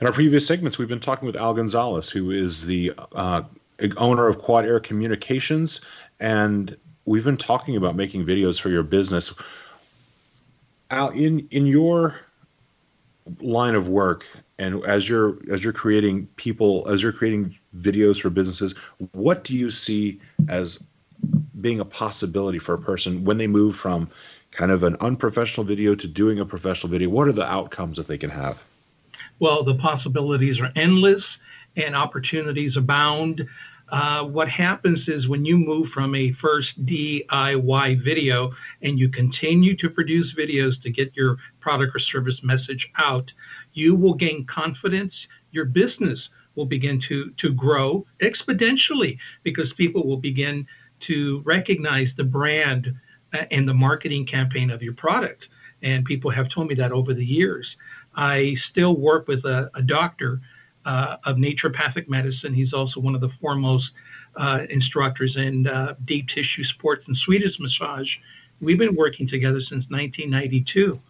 [0.00, 3.42] In our previous segments, we've been talking with Al Gonzalez, who is the uh,
[3.98, 5.82] owner of Quad Air Communications,
[6.18, 9.34] and we've been talking about making videos for your business.
[10.90, 12.18] Al, in in your
[13.42, 14.24] line of work,
[14.58, 18.74] and as you're as you're creating people, as you're creating videos for businesses,
[19.12, 20.82] what do you see as
[21.60, 24.08] being a possibility for a person when they move from
[24.58, 27.08] kind of an unprofessional video to doing a professional video?
[27.08, 28.62] What are the outcomes that they can have?
[29.38, 31.38] well, the possibilities are endless
[31.76, 33.46] and opportunities abound.
[33.90, 38.52] Uh, what happens is when you move from a first DIY video
[38.82, 43.32] and you continue to produce videos to get your product or service message out,
[43.72, 45.26] you will gain confidence.
[45.52, 50.66] Your business will begin to, to grow exponentially because people will begin
[51.00, 52.92] to recognize the brand
[53.32, 55.48] and the marketing campaign of your product.
[55.82, 57.76] And people have told me that over the years.
[58.14, 60.40] I still work with a, a doctor
[60.84, 62.54] uh, of naturopathic medicine.
[62.54, 63.94] He's also one of the foremost
[64.36, 68.16] uh, instructors in uh, deep tissue sports and Swedish massage.
[68.60, 71.00] We've been working together since 1992,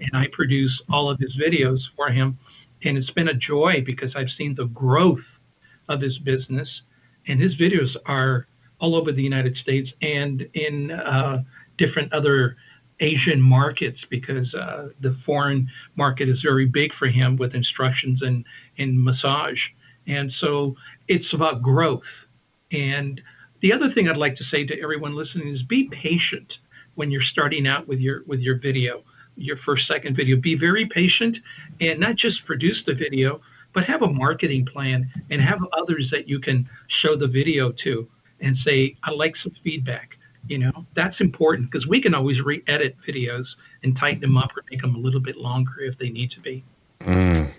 [0.00, 2.38] and I produce all of his videos for him.
[2.84, 5.40] And it's been a joy because I've seen the growth
[5.88, 6.82] of his business,
[7.26, 8.46] and his videos are
[8.78, 11.42] all over the United States and in uh,
[11.76, 12.56] different other
[13.00, 18.44] Asian markets because uh, the foreign market is very big for him with instructions and
[18.76, 19.70] in massage,
[20.06, 20.76] and so
[21.08, 22.26] it's about growth.
[22.70, 23.20] And
[23.60, 26.58] the other thing I'd like to say to everyone listening is be patient
[26.94, 29.02] when you're starting out with your with your video,
[29.36, 30.36] your first second video.
[30.36, 31.38] Be very patient
[31.80, 33.40] and not just produce the video,
[33.72, 38.08] but have a marketing plan and have others that you can show the video to
[38.40, 40.13] and say, I like some feedback
[40.48, 44.64] you know that's important because we can always re-edit videos and tighten them up or
[44.70, 46.62] make them a little bit longer if they need to be
[47.00, 47.50] mm.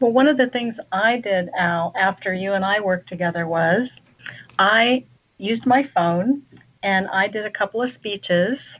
[0.00, 4.00] well one of the things i did al after you and i worked together was
[4.58, 5.04] i
[5.38, 6.42] used my phone
[6.82, 8.76] and i did a couple of speeches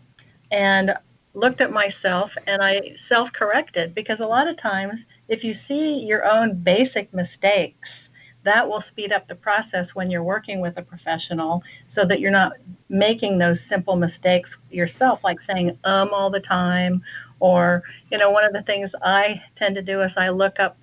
[0.50, 0.94] and
[1.32, 6.24] looked at myself and i self-corrected because a lot of times if you see your
[6.24, 8.10] own basic mistakes
[8.44, 12.30] that will speed up the process when you're working with a professional so that you're
[12.30, 12.52] not
[12.88, 17.02] making those simple mistakes yourself like saying um all the time.
[17.40, 20.78] Or you know one of the things i tend to do is i look up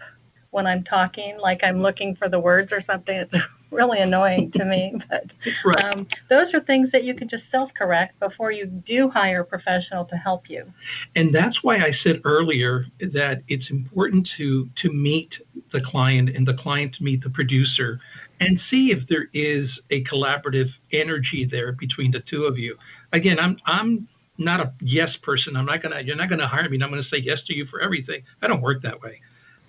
[0.51, 3.17] when i'm talking like i'm looking for the words or something.
[3.17, 3.35] It's
[3.71, 8.51] really annoying to me but um, those are things that you can just self-correct before
[8.51, 10.71] you do hire a professional to help you
[11.15, 15.39] and that's why i said earlier that it's important to to meet
[15.71, 17.99] the client and the client to meet the producer
[18.41, 22.75] and see if there is a collaborative energy there between the two of you.
[23.13, 24.07] Again, I'm I'm
[24.37, 25.55] not a yes person.
[25.55, 27.65] I'm not gonna you're not gonna hire me and I'm gonna say yes to you
[27.65, 28.23] for everything.
[28.41, 29.21] I don't work that way.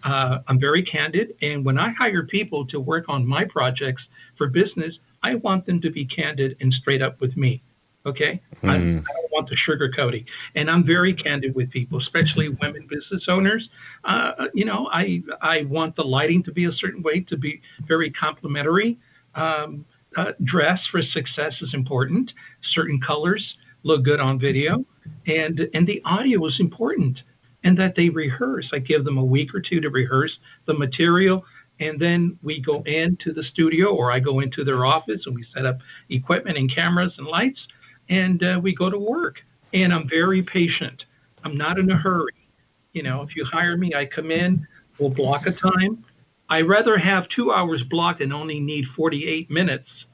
[0.05, 4.49] Uh, I'm very candid, and when I hire people to work on my projects for
[4.49, 7.63] business, I want them to be candid and straight up with me.
[8.05, 8.69] Okay, mm.
[8.69, 8.99] I, hmm.
[8.99, 10.25] I, don't want the sugarcoating,
[10.57, 13.71] and I'm very candid with people, especially women business owners.
[14.03, 17.63] Uh, you know, I I want the lighting to be a certain way to be
[17.85, 18.99] very complimentary.
[19.37, 19.85] Um,
[20.17, 22.35] uh, dress for success is important.
[22.61, 24.85] Certain colors look good on video,
[25.27, 27.23] and and the audio is important,
[27.65, 28.73] and that they rehearse.
[28.73, 31.45] I give them a week or two to rehearse the material
[31.81, 35.43] and then we go into the studio or I go into their office and we
[35.43, 35.79] set up
[36.11, 37.69] equipment and cameras and lights
[38.09, 39.43] and uh, we go to work.
[39.75, 41.07] And I'm very patient.
[41.45, 42.49] I'm not in a hurry.
[42.93, 44.67] You know, if you hire me, I come in,
[44.99, 46.05] we'll block a time.
[46.49, 50.07] I rather have two hours blocked and only need 48 minutes,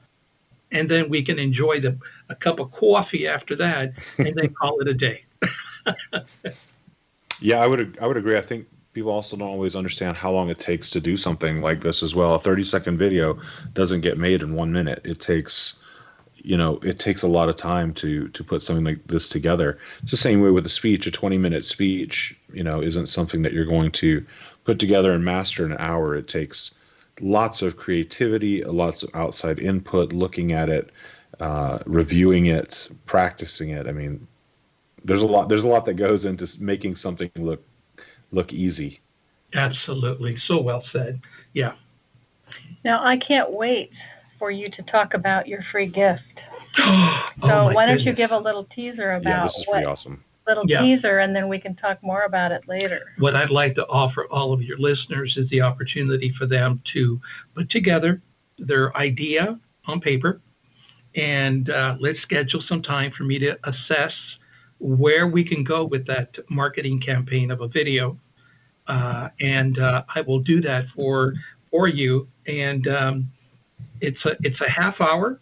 [0.71, 1.97] and then we can enjoy the
[2.29, 5.25] a cup of coffee after that, and then call it a day.
[7.41, 8.37] yeah, I would I would agree.
[8.37, 11.81] I think people also don't always understand how long it takes to do something like
[11.81, 12.35] this as well.
[12.35, 13.39] A 30 second video
[13.73, 15.01] doesn't get made in one minute.
[15.05, 15.79] It takes
[16.43, 19.77] you know it takes a lot of time to to put something like this together
[20.01, 23.41] it's the same way with a speech a 20 minute speech you know isn't something
[23.41, 24.25] that you're going to
[24.63, 26.75] put together and master in an hour it takes
[27.19, 30.91] lots of creativity lots of outside input looking at it
[31.39, 34.25] uh, reviewing it practicing it i mean
[35.03, 37.63] there's a lot there's a lot that goes into making something look
[38.31, 38.99] look easy
[39.55, 41.19] absolutely so well said
[41.53, 41.73] yeah
[42.83, 43.97] now i can't wait
[44.39, 46.45] for you to talk about your free gift.
[46.77, 49.85] Oh so oh why don't you give a little teaser about yeah, this is what
[49.85, 50.23] awesome.
[50.47, 50.81] little yeah.
[50.81, 53.11] teaser and then we can talk more about it later.
[53.17, 57.19] What I'd like to offer all of your listeners is the opportunity for them to
[57.55, 58.21] put together
[58.59, 60.41] their idea on paper
[61.15, 64.37] and uh, let's schedule some time for me to assess
[64.79, 68.17] where we can go with that marketing campaign of a video.
[68.87, 71.33] Uh, and uh, I will do that for
[71.69, 72.27] for you.
[72.47, 73.31] And um,
[74.01, 75.39] it's a it's a half hour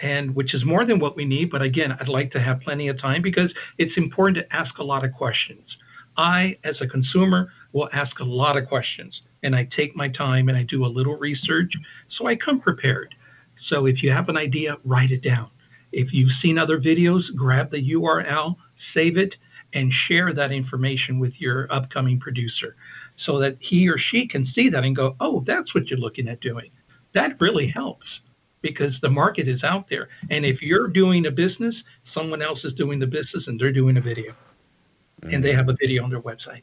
[0.00, 2.88] and which is more than what we need but again i'd like to have plenty
[2.88, 5.78] of time because it's important to ask a lot of questions
[6.16, 10.48] i as a consumer will ask a lot of questions and i take my time
[10.48, 11.74] and i do a little research
[12.08, 13.14] so i come prepared
[13.56, 15.48] so if you have an idea write it down
[15.94, 19.36] if you've seen other videos grab the url save it
[19.72, 22.76] and share that information with your upcoming producer
[23.16, 26.28] so that he or she can see that and go oh that's what you're looking
[26.28, 26.70] at doing
[27.12, 28.22] that really helps
[28.64, 30.08] because the market is out there.
[30.30, 33.98] And if you're doing a business, someone else is doing the business and they're doing
[33.98, 35.34] a video mm-hmm.
[35.34, 36.62] and they have a video on their website.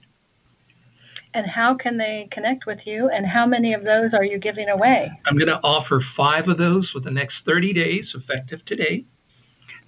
[1.35, 3.09] And how can they connect with you?
[3.09, 5.11] And how many of those are you giving away?
[5.27, 9.05] I'm going to offer five of those for the next 30 days, effective today.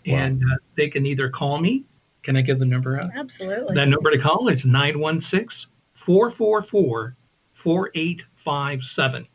[0.06, 0.16] Wow.
[0.16, 1.86] And uh, they can either call me.
[2.24, 3.12] Can I give the number out?
[3.16, 3.76] Absolutely.
[3.76, 7.16] That number to call is 916 444
[7.54, 9.28] 4857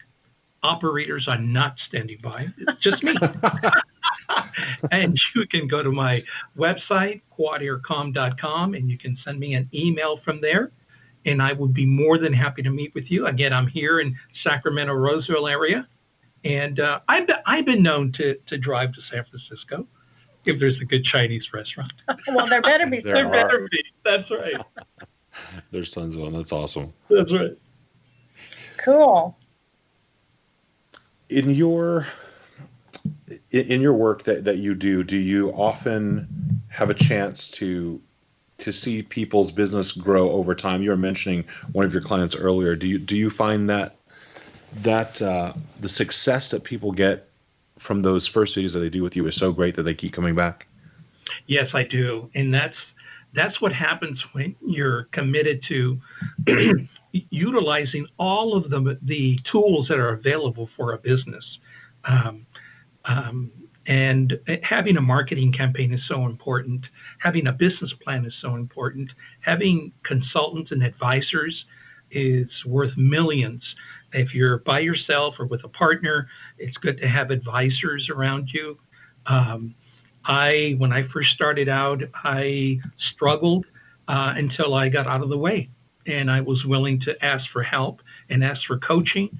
[0.62, 2.48] operators are not standing by,
[2.80, 3.14] just me.
[4.90, 6.22] and you can go to my
[6.56, 10.72] website, quadaircom.com, and you can send me an email from there.
[11.24, 13.26] And I would be more than happy to meet with you.
[13.26, 15.86] Again, I'm here in Sacramento, Roseville area.
[16.44, 19.86] And uh, I've, been, I've been known to, to drive to San Francisco
[20.48, 21.92] if there's a good Chinese restaurant.
[22.28, 23.00] well, there better be.
[23.00, 23.84] there, there better be.
[24.04, 24.54] That's right.
[25.70, 26.32] there's tons of them.
[26.32, 26.92] That's awesome.
[27.08, 27.56] That's right.
[28.78, 29.36] Cool
[31.28, 32.06] in your
[33.50, 38.00] in your work that, that you do do you often have a chance to
[38.58, 42.74] to see people's business grow over time you were mentioning one of your clients earlier
[42.74, 43.96] do you do you find that
[44.76, 47.27] that uh, the success that people get
[47.78, 50.12] from those first videos that they do with you is so great that they keep
[50.12, 50.66] coming back
[51.46, 52.94] yes i do and that's
[53.32, 56.00] that's what happens when you're committed to
[57.12, 61.60] utilizing all of the, the tools that are available for a business.
[62.04, 62.46] Um,
[63.04, 63.50] um,
[63.86, 66.90] and having a marketing campaign is so important.
[67.18, 69.14] Having a business plan is so important.
[69.40, 71.66] Having consultants and advisors
[72.10, 73.76] is worth millions.
[74.12, 76.28] If you're by yourself or with a partner,
[76.58, 78.78] it's good to have advisors around you.
[79.26, 79.74] Um,
[80.24, 83.66] I, when I first started out, I struggled
[84.08, 85.70] uh, until I got out of the way
[86.06, 89.30] and I was willing to ask for help and ask for coaching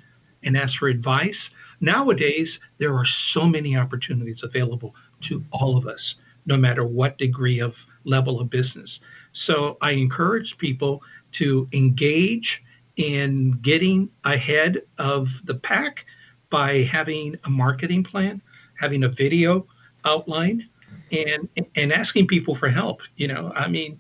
[0.43, 1.51] and ask for advice.
[1.81, 6.17] Nowadays, there are so many opportunities available to all of us,
[6.47, 9.01] no matter what degree of level of business.
[9.33, 11.03] So I encourage people
[11.33, 12.65] to engage
[12.99, 16.05] in getting ahead of the pack
[16.51, 18.43] by having a marketing plan,
[18.79, 19.67] having a video
[20.05, 20.69] outline,
[21.13, 23.01] and and asking people for help.
[23.17, 23.99] You know, I mean,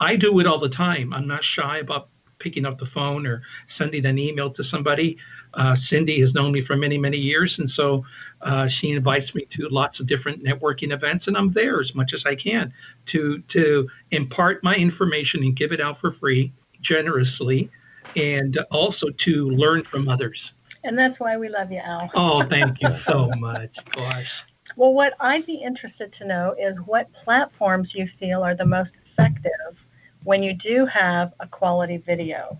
[0.00, 1.12] I do it all the time.
[1.12, 5.18] I'm not shy about picking up the phone or sending an email to somebody.
[5.52, 8.04] Uh, Cindy has known me for many, many years, and so
[8.40, 12.14] uh, she invites me to lots of different networking events, and I'm there as much
[12.14, 12.72] as I can
[13.06, 17.70] to to impart my information and give it out for free, generously,
[18.16, 20.54] and also to learn from others.
[20.84, 22.10] And that's why we love you, Al.
[22.14, 23.76] Oh, thank you so much.
[23.92, 24.42] Gosh.
[24.76, 28.96] Well, what I'd be interested to know is what platforms you feel are the most
[29.04, 29.86] effective
[30.24, 32.58] when you do have a quality video?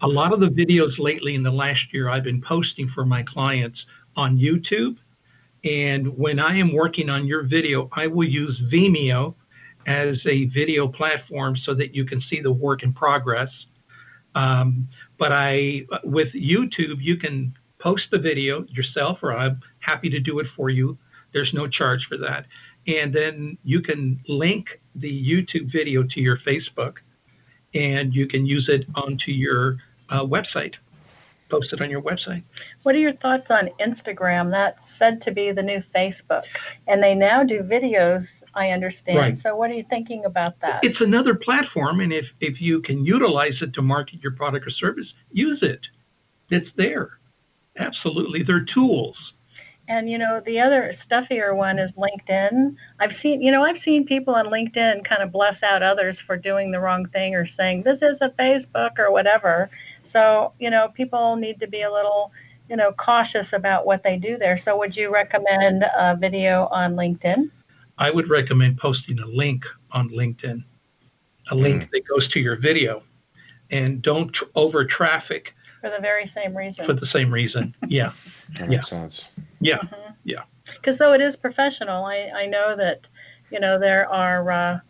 [0.00, 3.22] A lot of the videos lately in the last year I've been posting for my
[3.22, 4.98] clients on YouTube
[5.64, 9.34] And when I am working on your video, I will use Vimeo
[9.86, 13.66] as a video platform so that you can see the work in progress.
[14.34, 20.20] Um, but I, with YouTube, you can post the video yourself, or I'm happy to
[20.20, 20.96] do it for you.
[21.32, 22.46] There's no charge for that.
[22.86, 26.98] And then you can link the YouTube video to your Facebook
[27.74, 29.78] and you can use it onto your
[30.10, 30.74] uh, website
[31.52, 32.42] post it on your website.
[32.82, 34.50] What are your thoughts on Instagram?
[34.50, 36.44] That's said to be the new Facebook,
[36.88, 38.42] and they now do videos.
[38.54, 39.18] I understand.
[39.18, 39.38] Right.
[39.38, 40.82] So, what are you thinking about that?
[40.82, 44.70] It's another platform, and if if you can utilize it to market your product or
[44.70, 45.90] service, use it.
[46.48, 47.18] It's there.
[47.76, 49.34] Absolutely, they're tools.
[49.88, 52.76] And you know, the other stuffier one is LinkedIn.
[53.00, 56.36] I've seen, you know, I've seen people on LinkedIn kind of bless out others for
[56.36, 59.68] doing the wrong thing or saying this is a Facebook or whatever.
[60.04, 62.32] So, you know, people need to be a little,
[62.68, 64.58] you know, cautious about what they do there.
[64.58, 67.50] So, would you recommend a video on LinkedIn?
[67.98, 70.64] I would recommend posting a link on LinkedIn,
[71.50, 71.90] a link mm.
[71.92, 73.02] that goes to your video,
[73.70, 75.54] and don't tr- over traffic.
[75.80, 76.84] For the very same reason.
[76.84, 78.12] For the same reason, yeah.
[78.58, 78.98] that makes yeah.
[78.98, 79.28] sense.
[79.60, 80.12] Yeah, mm-hmm.
[80.24, 80.42] yeah.
[80.64, 83.06] Because though it is professional, I, I know that,
[83.50, 84.80] you know, there are uh,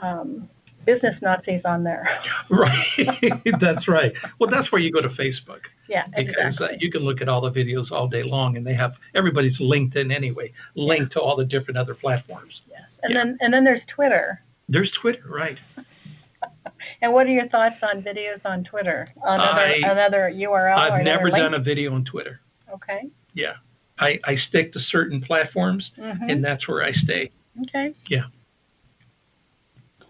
[0.00, 0.48] um,
[0.84, 2.08] business Nazis on there.
[2.50, 3.42] right.
[3.60, 4.12] that's right.
[4.38, 5.60] Well, that's where you go to Facebook.
[5.88, 6.76] Yeah, because exactly.
[6.76, 9.58] uh, you can look at all the videos all day long, and they have everybody's
[9.58, 11.20] LinkedIn anyway, linked yeah.
[11.20, 12.62] to all the different other platforms.
[12.70, 13.24] Yes, and yeah.
[13.24, 14.42] then and then there's Twitter.
[14.68, 15.58] There's Twitter, right?
[17.02, 19.12] and what are your thoughts on videos on Twitter?
[19.24, 20.76] Another I, another URL.
[20.76, 21.36] I've never link?
[21.36, 22.40] done a video on Twitter.
[22.72, 23.08] Okay.
[23.34, 23.54] Yeah,
[23.98, 26.30] I I stick to certain platforms, mm-hmm.
[26.30, 27.32] and that's where I stay.
[27.62, 27.94] Okay.
[28.08, 28.26] Yeah.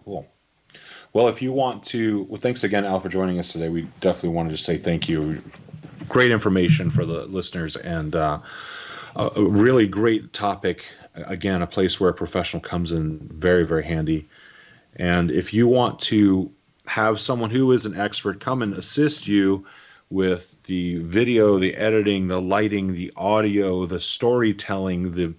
[0.05, 0.27] Cool.
[1.13, 3.67] Well, if you want to, well, thanks again, Al, for joining us today.
[3.67, 5.41] We definitely wanted to say thank you.
[6.07, 8.39] Great information for the listeners and uh,
[9.17, 10.85] a, really great topic.
[11.15, 14.29] Again, a place where a professional comes in very, very handy.
[14.95, 16.49] And if you want to
[16.85, 19.65] have someone who is an expert come and assist you
[20.09, 25.33] with the video, the editing, the lighting, the audio, the storytelling, the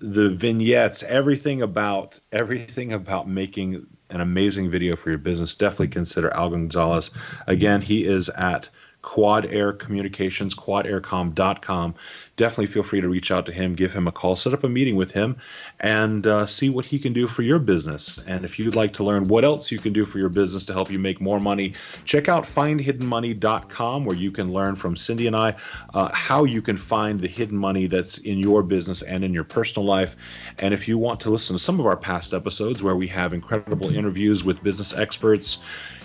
[0.00, 6.32] the vignettes, everything about everything about making an amazing video for your business, definitely consider
[6.34, 7.10] Al Gonzalez.
[7.46, 8.68] Again, he is at
[9.02, 11.94] Quad Air Communications, quadaircom.com.
[12.36, 14.68] Definitely feel free to reach out to him, give him a call, set up a
[14.68, 15.36] meeting with him,
[15.80, 18.18] and uh, see what he can do for your business.
[18.26, 20.72] And if you'd like to learn what else you can do for your business to
[20.72, 21.74] help you make more money,
[22.04, 25.56] check out findhiddenmoney.com, where you can learn from Cindy and I
[25.94, 29.44] uh, how you can find the hidden money that's in your business and in your
[29.44, 30.16] personal life.
[30.58, 33.32] And if you want to listen to some of our past episodes where we have
[33.32, 35.58] incredible interviews with business experts,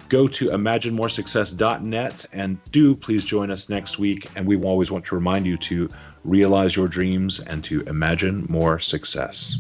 [0.10, 4.30] go to imaginemoresuccess.net and do please join us next week.
[4.36, 5.90] And we always want to remind you to
[6.24, 9.58] realize your dreams and to imagine more success.